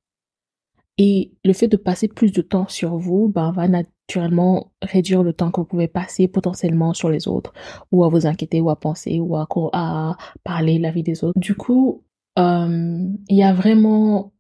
Et 0.99 1.33
le 1.45 1.53
fait 1.53 1.69
de 1.69 1.77
passer 1.77 2.07
plus 2.07 2.33
de 2.33 2.43
temps 2.43 2.69
sur 2.69 2.97
vous, 2.97 3.29
ben, 3.29 3.51
va 3.53 3.67
naturellement 3.67 4.73
réduire 4.83 5.23
le 5.23 5.33
temps 5.33 5.51
que 5.51 5.61
vous 5.61 5.67
pouvez 5.67 5.89
passer 5.89 6.29
potentiellement 6.29 6.93
sur 6.93 7.09
les 7.09 7.29
autres, 7.29 7.53
ou 7.93 8.05
à 8.05 8.09
vous 8.09 8.27
inquiéter, 8.27 8.61
ou 8.61 8.69
à 8.69 8.77
penser, 8.77 9.19
ou 9.19 9.37
à, 9.37 9.49
à 9.73 10.17
parler 10.45 10.79
la 10.79 10.91
vie 10.91 11.03
des 11.03 11.25
autres. 11.25 11.39
Du 11.41 11.55
coup, 11.55 12.05
euh, 12.39 13.09
il 13.29 13.37
y 13.37 13.43
a 13.43 13.53
vraiment 13.53 14.33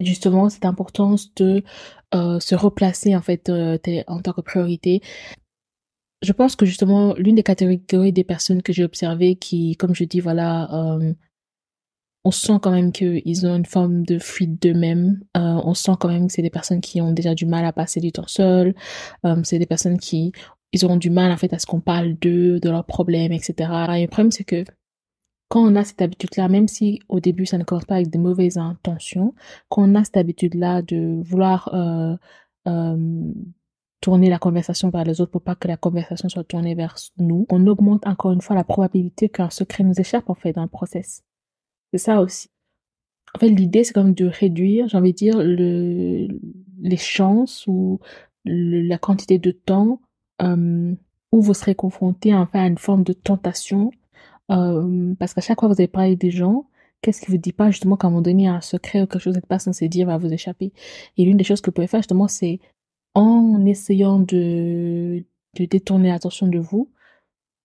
justement 0.00 0.48
cette 0.48 0.64
importance 0.64 1.34
de 1.34 1.62
euh, 2.14 2.38
se 2.38 2.54
replacer 2.54 3.16
en 3.16 3.22
fait 3.22 3.48
euh, 3.48 3.78
en 4.06 4.20
tant 4.20 4.32
que 4.32 4.42
priorité. 4.42 5.00
Je 6.22 6.32
pense 6.32 6.56
que 6.56 6.66
justement 6.66 7.14
l'une 7.14 7.34
des 7.34 7.42
catégories 7.42 8.12
des 8.12 8.24
personnes 8.24 8.62
que 8.62 8.72
j'ai 8.72 8.84
observées 8.84 9.36
qui, 9.36 9.76
comme 9.76 9.94
je 9.94 10.04
dis, 10.04 10.20
voilà, 10.20 10.98
on 12.26 12.32
sent 12.32 12.58
quand 12.60 12.72
même 12.72 12.90
qu'ils 12.90 13.46
ont 13.46 13.54
une 13.54 13.64
forme 13.64 14.04
de 14.04 14.18
fuite 14.18 14.60
d'eux-mêmes. 14.60 15.20
Euh, 15.36 15.60
on 15.64 15.74
sent 15.74 15.92
quand 16.00 16.08
même 16.08 16.26
que 16.26 16.32
c'est 16.32 16.42
des 16.42 16.50
personnes 16.50 16.80
qui 16.80 17.00
ont 17.00 17.12
déjà 17.12 17.36
du 17.36 17.46
mal 17.46 17.64
à 17.64 17.72
passer 17.72 18.00
du 18.00 18.10
temps 18.10 18.26
seules. 18.26 18.74
Euh, 19.24 19.40
c'est 19.44 19.60
des 19.60 19.66
personnes 19.66 19.96
qui 19.96 20.32
ils 20.72 20.84
auront 20.84 20.96
du 20.96 21.08
mal 21.08 21.30
en 21.30 21.36
fait 21.36 21.52
à 21.52 21.60
ce 21.60 21.66
qu'on 21.66 21.80
parle 21.80 22.14
d'eux, 22.14 22.58
de 22.58 22.68
leurs 22.68 22.84
problèmes, 22.84 23.30
etc. 23.30 23.54
Et 23.96 24.02
le 24.02 24.08
problème 24.08 24.32
c'est 24.32 24.42
que 24.42 24.64
quand 25.48 25.60
on 25.60 25.76
a 25.76 25.84
cette 25.84 26.02
habitude-là, 26.02 26.48
même 26.48 26.66
si 26.66 26.98
au 27.08 27.20
début 27.20 27.46
ça 27.46 27.58
ne 27.58 27.62
commence 27.62 27.84
pas 27.84 27.94
avec 27.94 28.10
de 28.10 28.18
mauvaises 28.18 28.58
intentions, 28.58 29.32
quand 29.68 29.88
on 29.88 29.94
a 29.94 30.02
cette 30.02 30.16
habitude-là 30.16 30.82
de 30.82 31.22
vouloir 31.22 31.70
euh, 31.74 32.16
tourner 34.00 34.30
la 34.30 34.40
conversation 34.40 34.90
vers 34.90 35.04
les 35.04 35.20
autres 35.20 35.30
pour 35.30 35.42
pas 35.42 35.54
que 35.54 35.68
la 35.68 35.76
conversation 35.76 36.28
soit 36.28 36.42
tournée 36.42 36.74
vers 36.74 36.96
nous, 37.18 37.46
on 37.50 37.64
augmente 37.68 38.04
encore 38.04 38.32
une 38.32 38.40
fois 38.40 38.56
la 38.56 38.64
probabilité 38.64 39.28
qu'un 39.28 39.50
secret 39.50 39.84
nous 39.84 40.00
échappe 40.00 40.28
en 40.28 40.34
fait 40.34 40.52
dans 40.52 40.62
le 40.62 40.68
process. 40.68 41.22
C'est 41.92 41.98
ça 41.98 42.20
aussi. 42.20 42.48
En 43.34 43.38
fait, 43.38 43.48
l'idée, 43.48 43.84
c'est 43.84 43.96
même 43.96 44.14
de 44.14 44.26
réduire, 44.26 44.88
j'ai 44.88 44.96
envie 44.96 45.12
de 45.12 45.16
dire, 45.16 45.38
le, 45.38 46.28
les 46.80 46.96
chances 46.96 47.66
ou 47.66 48.00
la 48.44 48.98
quantité 48.98 49.38
de 49.38 49.50
temps 49.50 50.00
euh, 50.42 50.94
où 51.32 51.42
vous 51.42 51.54
serez 51.54 51.74
confronté 51.74 52.34
enfin, 52.34 52.64
à 52.64 52.66
une 52.66 52.78
forme 52.78 53.02
de 53.02 53.12
tentation. 53.12 53.90
Euh, 54.50 55.14
parce 55.18 55.34
qu'à 55.34 55.40
chaque 55.40 55.60
fois 55.60 55.68
que 55.68 55.74
vous 55.74 55.80
avez 55.80 55.88
parlé 55.88 56.16
des 56.16 56.30
gens, 56.30 56.68
qu'est-ce 57.02 57.20
qui 57.20 57.30
vous 57.30 57.38
dit 57.38 57.52
pas 57.52 57.70
justement 57.70 57.96
qu'à 57.96 58.06
un 58.06 58.10
moment 58.10 58.22
donné, 58.22 58.46
un 58.46 58.60
secret 58.60 59.02
ou 59.02 59.06
quelque 59.06 59.20
chose 59.20 59.34
n'êtes 59.34 59.46
pas 59.46 59.58
censé 59.58 59.88
dire 59.88 60.06
va 60.06 60.18
vous 60.18 60.32
échapper. 60.32 60.72
Et 61.16 61.24
l'une 61.24 61.36
des 61.36 61.44
choses 61.44 61.60
que 61.60 61.70
vous 61.70 61.74
pouvez 61.74 61.88
faire 61.88 62.00
justement, 62.00 62.28
c'est 62.28 62.60
en 63.14 63.64
essayant 63.64 64.18
de, 64.18 65.24
de 65.54 65.64
détourner 65.64 66.08
l'attention 66.08 66.46
de 66.46 66.58
vous, 66.58 66.90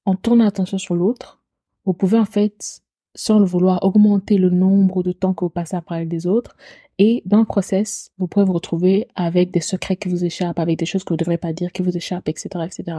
en 0.06 0.16
tournant 0.16 0.46
l'attention 0.46 0.78
sur 0.78 0.96
l'autre, 0.96 1.42
vous 1.86 1.94
pouvez 1.94 2.18
en 2.18 2.26
fait 2.26 2.82
sans 3.16 3.40
le 3.40 3.46
vouloir, 3.46 3.84
augmenter 3.84 4.38
le 4.38 4.50
nombre 4.50 5.04
de 5.04 5.12
temps 5.12 5.34
que 5.34 5.46
vous 5.46 5.50
passez 5.50 5.76
à 5.76 5.82
parler 5.82 6.06
des 6.06 6.28
autres. 6.28 6.56
Et 6.98 7.24
dans 7.26 7.40
le 7.40 7.46
process, 7.46 8.12
vous 8.18 8.28
pouvez 8.28 8.46
vous 8.46 8.54
retrouver 8.54 9.08
avec 9.16 9.52
des 9.52 9.60
secrets 9.60 9.96
qui 9.96 10.08
vous 10.08 10.24
échappent, 10.24 10.60
avec 10.60 10.78
des 10.78 10.86
choses 10.86 11.04
que 11.04 11.10
vous 11.10 11.16
ne 11.16 11.20
devrez 11.20 11.38
pas 11.38 11.54
dire 11.54 11.72
qui 11.72 11.82
vous 11.82 11.96
échappent, 11.96 12.30
etc., 12.30 12.50
etc. 12.66 12.98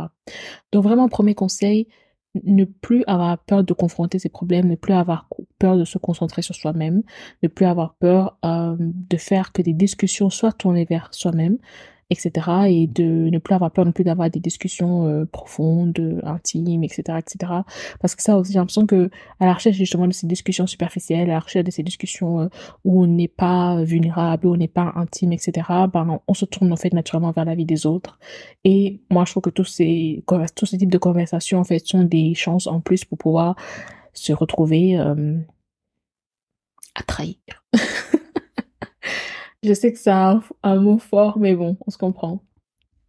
Donc 0.73 0.85
vraiment, 0.85 1.09
premier 1.09 1.35
conseil, 1.35 1.87
ne 2.45 2.65
plus 2.65 3.05
avoir 3.07 3.39
peur 3.39 3.63
de 3.63 3.73
confronter 3.75 4.19
ces 4.19 4.29
problèmes, 4.29 4.69
ne 4.69 4.75
plus 4.75 4.95
avoir 4.95 5.29
peur 5.59 5.77
de 5.77 5.85
se 5.85 5.99
concentrer 5.99 6.43
sur 6.43 6.55
soi-même, 6.55 7.03
ne 7.43 7.49
plus 7.49 7.67
avoir 7.67 7.95
peur 7.95 8.39
euh, 8.45 8.77
de 8.79 9.17
faire 9.17 9.53
que 9.53 9.63
des 9.63 9.75
discussions 9.75 10.31
soient 10.31 10.53
tournées 10.53 10.87
vers 10.87 11.09
soi-même, 11.13 11.59
etc. 12.13 12.31
Et 12.69 12.87
de 12.87 13.31
ne 13.31 13.39
plus 13.39 13.55
avoir 13.55 13.71
peur 13.71 13.85
non 13.85 13.93
plus 13.93 14.05
d'avoir 14.05 14.31
des 14.31 14.41
discussions 14.41 15.07
euh, 15.07 15.25
profondes, 15.25 16.21
intimes, 16.25 16.85
etc., 16.85 17.19
etc. 17.19 17.53
Parce 18.01 18.15
que 18.15 18.23
ça 18.23 18.37
aussi, 18.37 18.53
j'ai 18.53 18.59
l'impression 18.59 18.87
que 18.87 19.11
à 19.41 19.47
la 19.47 19.55
recherche 19.55 19.77
justement 19.77 20.07
de 20.07 20.13
ces 20.13 20.27
discussions 20.27 20.67
superficielles, 20.67 21.31
à 21.31 21.35
la 21.35 21.41
recherche 21.41 21.65
de 21.65 21.71
ces 21.71 21.83
discussions 21.83 22.41
euh, 22.41 22.49
où 22.85 23.03
on 23.03 23.07
n'est 23.07 23.29
pas 23.29 23.83
vulnérable, 23.83 24.47
où 24.47 24.53
on 24.53 24.57
n'est 24.57 24.69
pas 24.69 24.93
intime, 24.97 25.33
etc., 25.33 25.67
ben, 25.93 26.21
on 26.27 26.35
se 26.35 26.45
tourne 26.45 26.73
en 26.73 26.77
fait 26.77 26.93
naturellement 26.93 27.33
vers 27.33 27.45
la 27.45 27.55
vie 27.55 27.65
des 27.65 27.87
autres. 27.87 28.19
Et 28.65 29.01
moi, 29.11 29.25
je 29.25 29.33
trouve 29.33 29.43
que 29.43 29.51
tous 29.51 29.65
ces, 29.65 30.25
tous 30.55 30.67
ces 30.67 30.79
types 30.79 30.93
de 30.93 30.99
conversations, 30.99 31.59
en 31.59 31.65
fait, 31.65 31.85
sont 31.87 32.05
des 32.05 32.35
chances 32.35 32.67
en 32.67 32.81
plus 32.81 33.05
pour 33.05 33.19
pouvoir 33.19 33.57
se 34.13 34.33
retrouver 34.33 34.99
euh, 34.99 35.39
à 36.95 37.03
trahir. 37.03 37.37
Je 39.63 39.75
sais 39.75 39.93
que 39.93 39.99
c'est 39.99 40.11
un, 40.11 40.41
mot 40.65 40.99
fort, 40.99 41.39
mais 41.39 41.55
bon, 41.55 41.77
on 41.87 41.91
se 41.91 41.99
comprend. 41.99 42.41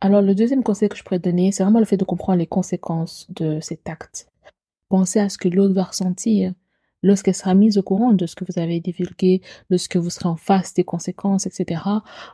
Alors, 0.01 0.21
le 0.21 0.35
deuxième 0.35 0.63
conseil 0.63 0.89
que 0.89 0.95
je 0.95 1.03
pourrais 1.03 1.19
donner, 1.19 1.51
c'est 1.51 1.63
vraiment 1.63 1.79
le 1.79 1.85
fait 1.85 1.97
de 1.97 2.03
comprendre 2.03 2.39
les 2.39 2.47
conséquences 2.47 3.25
de 3.31 3.59
cet 3.59 3.89
acte. 3.89 4.27
Pensez 4.89 5.19
à 5.19 5.29
ce 5.29 5.37
que 5.37 5.47
l'autre 5.47 5.73
va 5.73 5.83
ressentir 5.83 6.53
lorsqu'elle 7.03 7.35
sera 7.35 7.53
mise 7.53 7.77
au 7.77 7.83
courant 7.83 8.13
de 8.13 8.25
ce 8.25 8.35
que 8.35 8.45
vous 8.45 8.59
avez 8.59 8.79
divulgué, 8.79 9.41
lorsque 9.69 9.97
vous 9.97 10.09
serez 10.09 10.29
en 10.29 10.35
face 10.35 10.73
des 10.73 10.83
conséquences, 10.83 11.45
etc. 11.45 11.81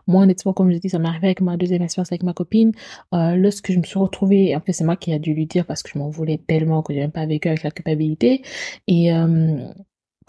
Moi, 0.07 0.23
honnêtement, 0.23 0.53
comme 0.53 0.71
je 0.71 0.77
dis, 0.77 0.89
ça 0.89 0.99
m'est 0.99 1.07
arrivé 1.07 1.27
avec 1.27 1.41
ma 1.41 1.57
deuxième 1.57 1.81
expérience 1.81 2.11
avec 2.11 2.23
ma 2.23 2.33
copine. 2.33 2.71
Euh, 3.13 3.35
lorsque 3.35 3.71
je 3.71 3.79
me 3.79 3.83
suis 3.83 3.99
retrouvée, 3.99 4.55
en 4.55 4.61
fait, 4.61 4.73
c'est 4.73 4.83
moi 4.83 4.95
qui 4.95 5.11
a 5.11 5.19
dû 5.19 5.33
lui 5.33 5.47
dire 5.47 5.65
parce 5.65 5.83
que 5.83 5.89
je 5.93 5.97
m'en 5.97 6.09
voulais 6.09 6.37
tellement 6.37 6.83
que 6.83 6.93
j'ai 6.93 6.99
même 6.99 7.11
pas 7.11 7.25
vécu 7.25 7.47
avec 7.47 7.63
la 7.63 7.71
culpabilité. 7.71 8.43
Et 8.87 9.11
euh, 9.13 9.67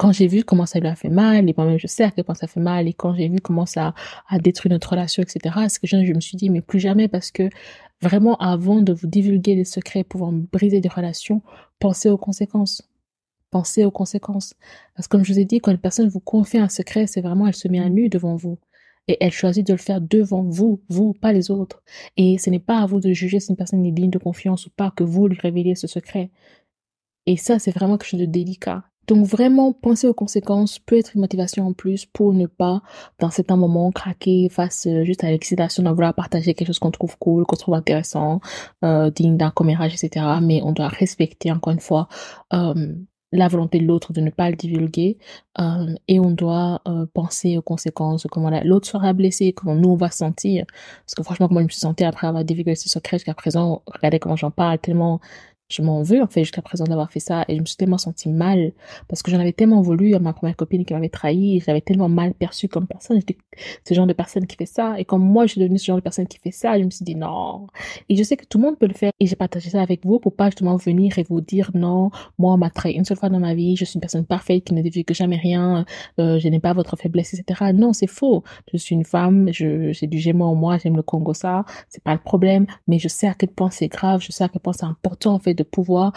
quand 0.00 0.12
j'ai 0.12 0.28
vu 0.28 0.44
comment 0.44 0.64
ça 0.64 0.80
lui 0.80 0.88
a 0.88 0.96
fait 0.96 1.10
mal, 1.10 1.46
et 1.46 1.54
moi-même 1.54 1.78
je 1.78 1.86
sais 1.86 2.04
à 2.04 2.10
quel 2.10 2.24
ça 2.34 2.46
fait 2.46 2.58
mal, 2.58 2.88
et 2.88 2.94
quand 2.94 3.14
j'ai 3.14 3.28
vu 3.28 3.38
comment 3.38 3.66
ça 3.66 3.94
a 4.30 4.38
détruit 4.38 4.70
notre 4.70 4.88
relation, 4.88 5.22
etc., 5.22 5.54
c'est 5.68 5.78
que 5.78 5.86
je, 5.86 6.14
me 6.14 6.20
suis 6.20 6.38
dit, 6.38 6.48
mais 6.48 6.62
plus 6.62 6.80
jamais, 6.80 7.06
parce 7.06 7.30
que 7.30 7.50
vraiment, 8.00 8.38
avant 8.38 8.80
de 8.80 8.94
vous 8.94 9.06
divulguer 9.06 9.56
des 9.56 9.66
secrets 9.66 10.02
pouvant 10.02 10.32
briser 10.32 10.80
des 10.80 10.88
relations, 10.88 11.42
pensez 11.80 12.08
aux 12.08 12.16
conséquences. 12.16 12.80
Pensez 13.50 13.84
aux 13.84 13.90
conséquences. 13.90 14.54
Parce 14.96 15.06
que 15.06 15.18
comme 15.18 15.24
je 15.26 15.34
vous 15.34 15.38
ai 15.38 15.44
dit, 15.44 15.60
quand 15.60 15.70
une 15.70 15.76
personne 15.76 16.08
vous 16.08 16.20
confie 16.20 16.56
un 16.56 16.70
secret, 16.70 17.06
c'est 17.06 17.20
vraiment, 17.20 17.46
elle 17.46 17.54
se 17.54 17.68
met 17.68 17.80
à 17.80 17.90
nu 17.90 18.08
devant 18.08 18.36
vous. 18.36 18.56
Et 19.06 19.18
elle 19.20 19.32
choisit 19.32 19.66
de 19.66 19.74
le 19.74 19.78
faire 19.78 20.00
devant 20.00 20.44
vous, 20.44 20.80
vous, 20.88 21.12
pas 21.12 21.34
les 21.34 21.50
autres. 21.50 21.82
Et 22.16 22.38
ce 22.38 22.48
n'est 22.48 22.58
pas 22.58 22.78
à 22.78 22.86
vous 22.86 23.00
de 23.00 23.12
juger 23.12 23.38
si 23.38 23.50
une 23.50 23.56
personne 23.56 23.84
est 23.84 23.92
digne 23.92 24.08
de 24.08 24.18
confiance 24.18 24.66
ou 24.66 24.70
pas 24.70 24.92
que 24.96 25.04
vous 25.04 25.26
lui 25.26 25.38
révélez 25.38 25.74
ce 25.74 25.86
secret. 25.86 26.30
Et 27.26 27.36
ça, 27.36 27.58
c'est 27.58 27.70
vraiment 27.70 27.98
quelque 27.98 28.08
chose 28.08 28.20
de 28.20 28.24
délicat. 28.24 28.89
Donc 29.10 29.26
vraiment, 29.26 29.72
penser 29.72 30.06
aux 30.06 30.14
conséquences 30.14 30.78
peut 30.78 30.96
être 30.96 31.16
une 31.16 31.20
motivation 31.20 31.66
en 31.66 31.72
plus 31.72 32.06
pour 32.06 32.32
ne 32.32 32.46
pas, 32.46 32.80
dans 33.18 33.30
certains 33.30 33.56
moments, 33.56 33.90
craquer 33.90 34.48
face 34.48 34.86
euh, 34.86 35.02
juste 35.02 35.24
à 35.24 35.30
l'excitation 35.32 35.82
de 35.82 35.88
vouloir 35.88 36.14
partager 36.14 36.54
quelque 36.54 36.68
chose 36.68 36.78
qu'on 36.78 36.92
trouve 36.92 37.18
cool, 37.18 37.44
qu'on 37.44 37.56
trouve 37.56 37.74
intéressant, 37.74 38.40
euh, 38.84 39.10
digne 39.10 39.36
d'un 39.36 39.50
commérage, 39.50 39.94
etc. 39.94 40.24
Mais 40.40 40.62
on 40.62 40.70
doit 40.70 40.86
respecter, 40.86 41.50
encore 41.50 41.72
une 41.72 41.80
fois, 41.80 42.06
euh, 42.52 42.94
la 43.32 43.48
volonté 43.48 43.80
de 43.80 43.84
l'autre 43.84 44.12
de 44.12 44.20
ne 44.20 44.30
pas 44.30 44.48
le 44.48 44.54
divulguer 44.54 45.18
et 46.08 46.18
on 46.18 46.30
doit 46.32 46.82
penser 47.14 47.56
aux 47.56 47.62
conséquences, 47.62 48.26
comment 48.28 48.50
l'autre 48.64 48.88
sera 48.88 49.12
blessé, 49.12 49.52
comment 49.52 49.76
nous 49.76 49.90
on 49.90 49.96
va 49.96 50.10
se 50.10 50.16
sentir. 50.16 50.64
Parce 51.04 51.14
que 51.14 51.22
franchement, 51.22 51.46
comment 51.46 51.60
je 51.60 51.66
me 51.66 51.70
suis 51.70 51.78
sentie 51.78 52.02
après 52.02 52.26
avoir 52.26 52.44
divulgué 52.44 52.74
ce 52.74 52.88
secret 52.88 53.18
jusqu'à 53.18 53.34
présent, 53.34 53.82
regardez 53.86 54.18
comment 54.18 54.34
j'en 54.34 54.50
parle, 54.50 54.80
tellement 54.80 55.20
je 55.70 55.82
m'en 55.82 56.02
veux 56.02 56.20
en 56.20 56.26
fait 56.26 56.40
jusqu'à 56.40 56.62
présent 56.62 56.84
d'avoir 56.84 57.10
fait 57.10 57.20
ça 57.20 57.44
et 57.48 57.56
je 57.56 57.60
me 57.60 57.64
suis 57.64 57.76
tellement 57.76 57.98
sentie 57.98 58.28
mal 58.28 58.72
parce 59.08 59.22
que 59.22 59.30
j'en 59.30 59.38
avais 59.38 59.52
tellement 59.52 59.80
voulu 59.80 60.14
à 60.14 60.18
ma 60.18 60.32
première 60.32 60.56
copine 60.56 60.84
qui 60.84 60.92
m'avait 60.92 61.08
trahi 61.08 61.56
et 61.56 61.60
j'avais 61.60 61.80
tellement 61.80 62.08
mal 62.08 62.34
perçu 62.34 62.68
comme 62.68 62.86
personne 62.86 63.18
j'étais 63.18 63.38
ce 63.86 63.94
genre 63.94 64.06
de 64.06 64.12
personne 64.12 64.46
qui 64.46 64.56
fait 64.56 64.66
ça 64.66 64.98
et 64.98 65.04
comme 65.04 65.22
moi 65.22 65.46
je 65.46 65.52
suis 65.52 65.60
devenue 65.60 65.78
ce 65.78 65.86
genre 65.86 65.96
de 65.96 66.02
personne 66.02 66.26
qui 66.26 66.38
fait 66.38 66.50
ça 66.50 66.78
je 66.78 66.84
me 66.84 66.90
suis 66.90 67.04
dit 67.04 67.14
non. 67.14 67.68
Et 68.08 68.16
je 68.16 68.22
sais 68.22 68.36
que 68.36 68.44
tout 68.44 68.58
le 68.58 68.64
monde 68.64 68.78
peut 68.78 68.88
le 68.88 68.94
faire 68.94 69.12
et 69.20 69.26
j'ai 69.26 69.36
partagé 69.36 69.70
ça 69.70 69.80
avec 69.80 70.04
vous 70.04 70.18
pour 70.18 70.34
pas 70.34 70.46
justement 70.46 70.76
venir 70.76 71.18
et 71.18 71.22
vous 71.22 71.40
dire 71.40 71.70
non 71.74 72.10
moi 72.38 72.54
on 72.54 72.58
m'a 72.58 72.70
trahi 72.70 72.94
une 72.94 73.04
seule 73.04 73.16
fois 73.16 73.28
dans 73.28 73.40
ma 73.40 73.54
vie 73.54 73.76
je 73.76 73.84
suis 73.84 73.94
une 73.94 74.00
personne 74.00 74.24
parfaite 74.24 74.64
qui 74.64 74.74
ne 74.74 75.02
que 75.02 75.14
jamais 75.14 75.36
rien 75.36 75.84
euh, 76.18 76.38
je 76.38 76.48
n'ai 76.48 76.58
pas 76.58 76.72
votre 76.72 76.96
faiblesse 76.96 77.34
etc 77.34 77.70
non 77.72 77.92
c'est 77.92 78.08
faux. 78.08 78.42
Je 78.72 78.76
suis 78.76 78.94
une 78.94 79.04
femme 79.04 79.48
je 79.52 79.92
j'ai 79.92 80.06
du 80.08 80.18
gémeaux 80.18 80.46
en 80.46 80.54
moi 80.54 80.78
j'aime 80.78 80.96
le 80.96 81.02
Congo 81.02 81.32
ça 81.34 81.64
c'est 81.88 82.02
pas 82.02 82.12
le 82.12 82.18
problème 82.20 82.66
mais 82.88 82.98
je 82.98 83.08
sais 83.08 83.28
à 83.28 83.34
quel 83.34 83.50
point 83.50 83.70
c'est 83.70 83.88
grave 83.88 84.20
je 84.20 84.32
sais 84.32 84.44
à 84.44 84.48
quel 84.48 84.60
point 84.60 84.72
c'est 84.72 84.84
important 84.84 85.34
en 85.34 85.38
fait 85.38 85.54
de 85.64 85.68
pouvoir 85.68 86.12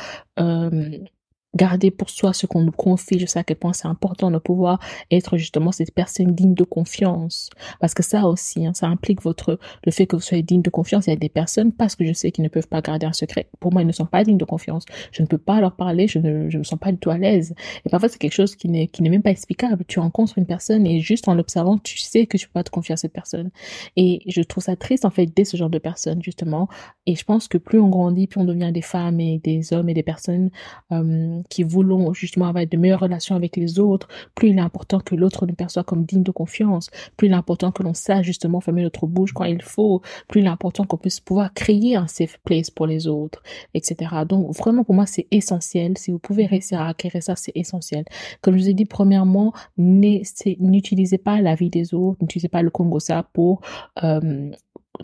garder 1.55 1.91
pour 1.91 2.09
soi 2.09 2.33
ce 2.33 2.45
qu'on 2.45 2.61
nous 2.61 2.71
confie. 2.71 3.19
Je 3.19 3.25
sais 3.25 3.39
à 3.39 3.43
quel 3.43 3.57
point 3.57 3.73
c'est 3.73 3.87
important 3.87 4.31
de 4.31 4.37
pouvoir 4.37 4.79
être 5.11 5.37
justement 5.37 5.71
cette 5.71 5.93
personne 5.93 6.33
digne 6.33 6.53
de 6.53 6.63
confiance. 6.63 7.49
Parce 7.79 7.93
que 7.93 8.03
ça 8.03 8.27
aussi, 8.27 8.65
hein, 8.65 8.73
ça 8.73 8.87
implique 8.87 9.21
votre, 9.21 9.59
le 9.85 9.91
fait 9.91 10.07
que 10.07 10.15
vous 10.15 10.21
soyez 10.21 10.43
digne 10.43 10.61
de 10.61 10.69
confiance. 10.69 11.07
Il 11.07 11.11
y 11.11 11.13
a 11.13 11.17
des 11.17 11.29
personnes, 11.29 11.71
parce 11.71 11.95
que 11.95 12.05
je 12.05 12.13
sais 12.13 12.31
qu'ils 12.31 12.43
ne 12.43 12.49
peuvent 12.49 12.67
pas 12.67 12.81
garder 12.81 13.05
un 13.05 13.13
secret. 13.13 13.47
Pour 13.59 13.71
moi, 13.71 13.81
ils 13.81 13.87
ne 13.87 13.91
sont 13.91 14.05
pas 14.05 14.23
dignes 14.23 14.37
de 14.37 14.45
confiance. 14.45 14.85
Je 15.11 15.21
ne 15.21 15.27
peux 15.27 15.37
pas 15.37 15.61
leur 15.61 15.75
parler. 15.75 16.07
Je 16.07 16.19
ne, 16.19 16.49
je 16.49 16.57
me 16.57 16.63
sens 16.63 16.79
pas 16.79 16.91
du 16.91 16.97
tout 16.97 17.09
à 17.09 17.17
l'aise. 17.17 17.53
Et 17.85 17.89
parfois, 17.89 18.09
c'est 18.09 18.19
quelque 18.19 18.33
chose 18.33 18.55
qui 18.55 18.69
n'est, 18.69 18.87
qui 18.87 19.03
n'est 19.03 19.09
même 19.09 19.23
pas 19.23 19.31
explicable. 19.31 19.83
Tu 19.87 19.99
rencontres 19.99 20.37
une 20.37 20.45
personne 20.45 20.85
et 20.87 20.99
juste 20.99 21.27
en 21.27 21.35
l'observant, 21.35 21.77
tu 21.77 21.97
sais 21.97 22.25
que 22.25 22.37
tu 22.37 22.47
peux 22.47 22.53
pas 22.53 22.63
te 22.63 22.71
confier 22.71 22.93
à 22.93 22.97
cette 22.97 23.13
personne. 23.13 23.51
Et 23.95 24.21
je 24.27 24.41
trouve 24.41 24.63
ça 24.63 24.75
triste, 24.75 25.05
en 25.05 25.09
fait, 25.09 25.27
dès 25.27 25.45
ce 25.45 25.57
genre 25.57 25.69
de 25.69 25.79
personnes, 25.79 26.21
justement. 26.23 26.67
Et 27.05 27.15
je 27.15 27.23
pense 27.23 27.47
que 27.47 27.57
plus 27.57 27.79
on 27.79 27.89
grandit, 27.89 28.27
plus 28.27 28.39
on 28.39 28.45
devient 28.45 28.71
des 28.73 28.81
femmes 28.81 29.19
et 29.19 29.39
des 29.39 29.73
hommes 29.73 29.89
et 29.89 29.93
des 29.93 30.03
personnes, 30.03 30.49
euh, 30.91 31.41
qui 31.49 31.63
voulons 31.63 32.13
justement 32.13 32.47
avoir 32.47 32.65
de 32.65 32.77
meilleures 32.77 32.99
relations 32.99 33.36
avec 33.36 33.56
les 33.56 33.79
autres, 33.79 34.08
plus 34.36 34.49
il 34.49 34.58
est 34.58 34.62
important 34.62 34.99
que 34.99 35.15
l'autre 35.15 35.45
nous 35.45 35.53
perçoit 35.53 35.84
comme 35.84 36.06
digne 36.06 36.23
de 36.23 36.32
confiance, 36.32 36.89
plus 37.17 37.27
il 37.27 37.34
est 37.34 37.36
important 37.36 37.71
que 37.71 37.84
l'on 37.84 37.93
sache 37.93 38.25
justement 38.25 38.60
fermer 38.62 38.84
notre 38.84 39.08
bouche 39.08 39.34
quand 39.34 39.45
il 39.45 39.62
faut, 39.62 40.01
plus 40.27 40.41
il 40.41 40.45
est 40.45 40.49
important 40.49 40.86
qu'on 40.86 40.97
puisse 40.97 41.19
pouvoir 41.19 41.53
créer 41.53 41.95
un 41.95 42.08
safe 42.08 42.39
place 42.43 42.69
pour 42.69 42.88
les 42.88 43.08
autres, 43.08 43.41
etc. 43.73 44.12
Donc 44.27 44.56
vraiment 44.56 44.84
pour 44.84 44.95
moi 44.95 45.06
c'est 45.06 45.27
essentiel. 45.32 45.97
Si 45.97 46.12
vous 46.12 46.19
pouvez 46.19 46.45
réussir 46.45 46.82
à 46.82 46.89
acquérir 46.89 47.21
ça, 47.23 47.36
c'est 47.36 47.51
essentiel. 47.56 48.06
Comme 48.41 48.58
je 48.58 48.63
vous 48.63 48.69
ai 48.69 48.73
dit, 48.73 48.86
premièrement, 48.86 49.53
n'utilisez 49.77 51.17
pas 51.17 51.41
la 51.41 51.56
vie 51.56 51.69
des 51.69 51.93
autres, 51.93 52.17
n'utilisez 52.21 52.49
pas 52.49 52.62
le 52.62 52.69
Congo 52.69 52.99
ça 52.99 53.23
pour 53.34 53.62
euh, 54.03 54.51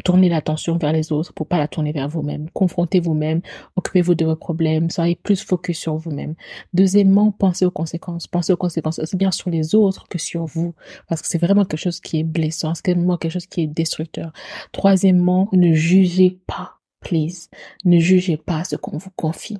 tournez 0.04 0.30
l'attention 0.30 0.78
vers 0.78 0.94
les 0.94 1.12
autres 1.12 1.34
pour 1.34 1.48
pas 1.48 1.58
la 1.58 1.68
tourner 1.68 1.92
vers 1.92 2.08
vous-même. 2.08 2.50
Confrontez 2.52 3.00
vous-même, 3.00 3.42
occupez-vous 3.76 4.16
de 4.16 4.26
vos 4.26 4.36
problèmes, 4.36 4.90
soyez 4.90 5.16
plus 5.16 5.44
focus 5.44 5.80
sur 5.80 5.96
vous-même. 5.96 6.36
Deuxièmement, 6.74 7.32
pensez 7.32 7.66
aux 7.66 7.72
conséquences. 7.72 8.28
Pensez 8.28 8.54
aux 8.54 8.58
conséquences 8.58 9.00
aussi 9.00 9.16
bien 9.16 9.32
sur 9.32 9.50
les 9.50 9.76
autres 9.76 10.08
que 10.08 10.18
sur 10.18 10.46
vous, 10.46 10.74
parce 11.08 11.22
que 11.22 11.28
c'est 11.28 11.38
vraiment 11.38 11.66
quelque 11.66 11.80
chose 11.80 12.00
qui 12.00 12.20
est 12.20 12.24
blessant, 12.24 12.74
c'est 12.76 12.94
vraiment 12.94 13.18
quelque 13.18 13.34
chose 13.34 13.48
qui 13.48 13.62
est 13.62 13.68
destructeur. 13.68 14.32
Troisièmement, 14.72 15.50
ne 15.54 15.74
jugez 15.74 16.40
pas, 16.48 16.80
please. 17.02 17.50
Ne 17.86 18.00
jugez 18.00 18.38
pas 18.38 18.64
ce 18.64 18.76
qu'on 18.76 18.98
vous 18.98 19.12
confie. 19.16 19.58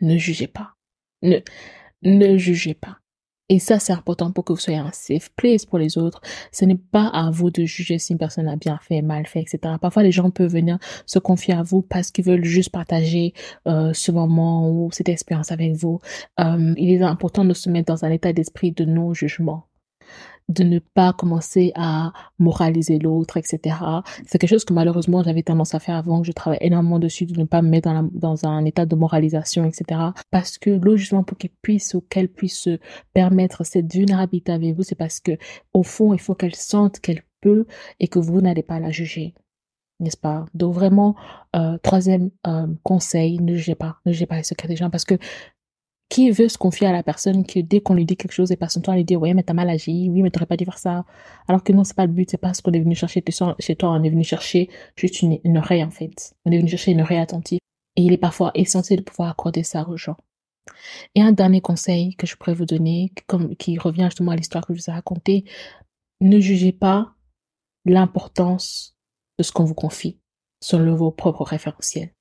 Ne 0.00 0.16
jugez 0.18 0.46
pas. 0.46 0.74
Ne, 1.22 1.38
ne 2.02 2.36
jugez 2.36 2.74
pas. 2.74 3.01
Et 3.52 3.58
ça, 3.58 3.78
c'est 3.78 3.92
important 3.92 4.32
pour 4.32 4.46
que 4.46 4.54
vous 4.54 4.58
soyez 4.58 4.78
un 4.78 4.92
safe 4.92 5.28
place 5.36 5.66
pour 5.66 5.78
les 5.78 5.98
autres. 5.98 6.22
Ce 6.52 6.64
n'est 6.64 6.74
pas 6.74 7.08
à 7.08 7.30
vous 7.30 7.50
de 7.50 7.66
juger 7.66 7.98
si 7.98 8.12
une 8.12 8.18
personne 8.18 8.48
a 8.48 8.56
bien 8.56 8.78
fait, 8.80 9.02
mal 9.02 9.26
fait, 9.26 9.42
etc. 9.42 9.74
Parfois, 9.78 10.02
les 10.02 10.10
gens 10.10 10.30
peuvent 10.30 10.50
venir 10.50 10.78
se 11.04 11.18
confier 11.18 11.52
à 11.52 11.62
vous 11.62 11.82
parce 11.82 12.10
qu'ils 12.10 12.24
veulent 12.24 12.46
juste 12.46 12.70
partager 12.70 13.34
euh, 13.68 13.92
ce 13.92 14.10
moment 14.10 14.70
ou 14.70 14.88
cette 14.90 15.10
expérience 15.10 15.52
avec 15.52 15.74
vous. 15.74 16.00
Euh, 16.40 16.72
il 16.78 16.94
est 16.94 17.02
important 17.02 17.44
de 17.44 17.52
se 17.52 17.68
mettre 17.68 17.92
dans 17.92 18.06
un 18.06 18.10
état 18.10 18.32
d'esprit 18.32 18.72
de 18.72 18.86
non-jugement 18.86 19.66
de 20.52 20.64
ne 20.64 20.78
pas 20.78 21.12
commencer 21.12 21.72
à 21.74 22.12
moraliser 22.38 22.98
l'autre, 22.98 23.36
etc. 23.36 23.76
C'est 24.26 24.38
quelque 24.38 24.50
chose 24.50 24.64
que 24.64 24.74
malheureusement 24.74 25.22
j'avais 25.22 25.42
tendance 25.42 25.74
à 25.74 25.80
faire 25.80 25.96
avant, 25.96 26.20
que 26.20 26.26
je 26.26 26.32
travaille 26.32 26.58
énormément 26.60 26.98
dessus, 26.98 27.26
de 27.26 27.38
ne 27.38 27.44
pas 27.44 27.62
me 27.62 27.68
mettre 27.68 27.90
dans, 28.12 28.46
un 28.46 28.64
état 28.64 28.86
de 28.86 28.94
moralisation, 28.94 29.64
etc. 29.64 30.00
Parce 30.30 30.58
que 30.58 30.70
l'autre, 30.70 30.96
justement, 30.98 31.24
pour 31.24 31.38
qu'elle 31.38 31.50
puisse 31.62 31.94
ou 31.94 32.00
qu'elle 32.00 32.28
puisse 32.28 32.58
se 32.58 32.78
permettre 33.12 33.64
cette 33.64 33.92
vulnérabilité 33.92 34.52
avec 34.52 34.74
vous, 34.74 34.82
c'est 34.82 34.94
parce 34.94 35.20
que 35.20 35.32
au 35.72 35.82
fond, 35.82 36.12
il 36.14 36.20
faut 36.20 36.34
qu'elle 36.34 36.54
sente 36.54 37.00
qu'elle 37.00 37.22
peut 37.40 37.66
et 38.00 38.08
que 38.08 38.18
vous 38.18 38.40
n'allez 38.40 38.62
pas 38.62 38.80
la 38.80 38.90
juger 38.90 39.34
n'est-ce 40.02 40.16
pas? 40.16 40.46
Donc 40.52 40.74
vraiment, 40.74 41.14
euh, 41.56 41.78
troisième 41.78 42.30
euh, 42.46 42.66
conseil, 42.82 43.38
ne 43.38 43.54
jugez 43.54 43.74
pas, 43.74 43.98
ne 44.04 44.12
jugez 44.12 44.26
pas 44.26 44.36
les 44.36 44.42
secrets 44.42 44.68
des 44.68 44.76
gens 44.76 44.90
parce 44.90 45.04
que 45.04 45.14
qui 46.12 46.30
veut 46.30 46.50
se 46.50 46.58
confier 46.58 46.86
à 46.86 46.92
la 46.92 47.02
personne 47.02 47.46
que 47.46 47.58
dès 47.58 47.80
qu'on 47.80 47.94
lui 47.94 48.04
dit 48.04 48.18
quelque 48.18 48.32
chose 48.32 48.54
son 48.68 48.80
temps 48.82 48.92
à 48.92 48.96
lui 48.96 49.04
dire 49.04 49.18
ouais 49.18 49.32
mais 49.32 49.42
t'as 49.42 49.54
mal 49.54 49.70
agi 49.70 50.10
oui 50.10 50.20
mais 50.20 50.30
t'aurais 50.30 50.44
pas 50.44 50.58
dû 50.58 50.66
faire 50.66 50.76
ça. 50.76 51.06
Alors 51.48 51.64
que 51.64 51.72
non 51.72 51.84
c'est 51.84 51.96
pas 51.96 52.04
le 52.04 52.12
but 52.12 52.30
c'est 52.30 52.36
pas 52.36 52.52
ce 52.52 52.60
qu'on 52.60 52.72
est 52.72 52.80
venu 52.80 52.94
chercher. 52.94 53.24
Chez 53.58 53.76
toi 53.76 53.92
on 53.92 54.02
est 54.02 54.10
venu 54.10 54.22
chercher 54.22 54.68
juste 54.94 55.22
une, 55.22 55.38
une 55.42 55.56
oreille 55.56 55.82
en 55.82 55.90
fait. 55.90 56.34
On 56.44 56.52
est 56.52 56.58
venu 56.58 56.68
chercher 56.68 56.90
une 56.90 57.00
oreille 57.00 57.16
attentive. 57.16 57.60
Et 57.96 58.02
il 58.02 58.12
est 58.12 58.18
parfois 58.18 58.50
essentiel 58.54 58.98
de 58.98 59.04
pouvoir 59.04 59.30
accorder 59.30 59.62
ça 59.62 59.88
aux 59.88 59.96
gens. 59.96 60.18
Et 61.14 61.22
un 61.22 61.32
dernier 61.32 61.62
conseil 61.62 62.14
que 62.16 62.26
je 62.26 62.36
pourrais 62.36 62.52
vous 62.52 62.66
donner 62.66 63.10
comme 63.26 63.56
qui 63.56 63.78
revient 63.78 64.04
justement 64.04 64.32
à 64.32 64.36
l'histoire 64.36 64.66
que 64.66 64.74
je 64.74 64.82
vous 64.82 64.90
ai 64.90 64.92
racontée 64.92 65.44
ne 66.20 66.40
jugez 66.40 66.72
pas 66.72 67.14
l'importance 67.86 68.98
de 69.38 69.44
ce 69.44 69.50
qu'on 69.50 69.64
vous 69.64 69.74
confie 69.74 70.20
selon 70.60 70.94
vos 70.94 71.10
propres 71.10 71.44
référentiels. 71.44 72.12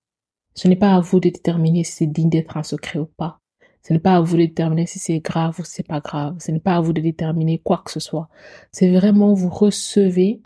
Ce 0.56 0.70
n'est 0.70 0.78
pas 0.78 0.96
à 0.96 1.02
vous 1.02 1.20
de 1.20 1.28
déterminer 1.28 1.84
si 1.84 1.92
c'est 1.92 2.08
digne 2.08 2.30
d'être 2.30 2.56
un 2.56 2.64
secret 2.64 2.98
ou 2.98 3.06
pas 3.06 3.41
ce 3.84 3.94
n'est 3.94 4.00
pas 4.00 4.16
à 4.16 4.22
vous 4.22 4.38
de 4.38 4.44
déterminer 4.44 4.86
si 4.86 5.00
c'est 5.00 5.20
grave 5.20 5.60
ou 5.60 5.64
si 5.64 5.74
c'est 5.74 5.88
pas 5.88 6.00
grave. 6.00 6.38
Ce 6.40 6.52
n'est 6.52 6.60
pas 6.60 6.76
à 6.76 6.82
vous 6.82 6.94
de 6.94 7.02
déterminer 7.02 7.60
quoi 7.60 7.82
que 7.86 7.92
ce 7.92 8.00
soit. 8.00 8.30
C'est 8.72 8.92
vraiment 8.92 9.34
vous 9.34 9.50
recevez 9.50 10.42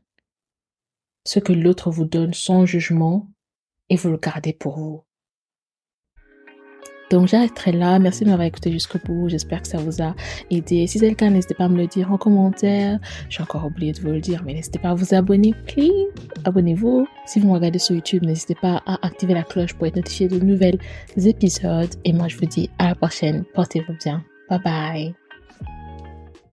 ce 1.26 1.40
que 1.40 1.54
l'autre 1.54 1.92
vous 1.92 2.06
donne 2.06 2.34
sans 2.34 2.66
jugement 2.66 3.30
et 3.90 3.96
vous 3.98 4.10
le 4.12 4.18
gardez 4.18 4.54
pour 4.54 4.78
vous. 4.78 5.05
Donc 7.10 7.28
j'arrêterai 7.28 7.72
là. 7.72 8.00
Merci 8.00 8.24
de 8.24 8.30
m'avoir 8.30 8.48
écouté 8.48 8.72
jusqu'au 8.72 9.00
bout. 9.04 9.30
J'espère 9.30 9.62
que 9.62 9.68
ça 9.68 9.78
vous 9.78 10.02
a 10.02 10.16
aidé. 10.50 10.88
Si 10.88 11.00
c'est 11.00 11.10
le 11.10 11.16
cas, 11.16 11.30
n'hésitez 11.30 11.54
pas 11.54 11.66
à 11.66 11.70
me 11.70 11.78
le 11.78 11.88
dire 11.88 12.12
en 12.12 12.18
commentaire. 12.18 13.00
J'ai 13.30 13.42
encore 13.42 13.66
oublié 13.66 13.92
de 13.92 14.00
vous 14.00 14.10
le 14.10 14.22
dire, 14.22 14.44
mais 14.46 14.54
n'hésitez 14.54 14.80
pas 14.80 14.90
à 14.90 14.94
vous 14.96 15.14
abonner. 15.14 15.54
Please, 15.68 15.92
abonnez-vous. 16.44 17.08
Si 17.26 17.40
vous 17.40 17.48
me 17.48 17.54
regardez 17.54 17.80
sur 17.80 17.96
YouTube, 17.96 18.24
n'hésitez 18.24 18.56
pas 18.56 18.82
à 18.86 19.06
activer 19.06 19.34
la 19.34 19.44
cloche 19.44 19.74
pour 19.74 19.88
être 19.88 19.96
notifié 19.96 20.28
de 20.28 20.40
nouveaux 20.40 20.78
épisodes. 21.18 21.94
Et 22.04 22.14
moi, 22.14 22.28
je 22.28 22.38
vous 22.38 22.46
dis 22.46 22.70
à 22.80 22.90
la 22.90 22.96
prochaine. 22.96 23.44
Portez-vous 23.54 23.96
bien. 24.04 24.24
Bye 24.50 24.60
bye. 24.64 25.25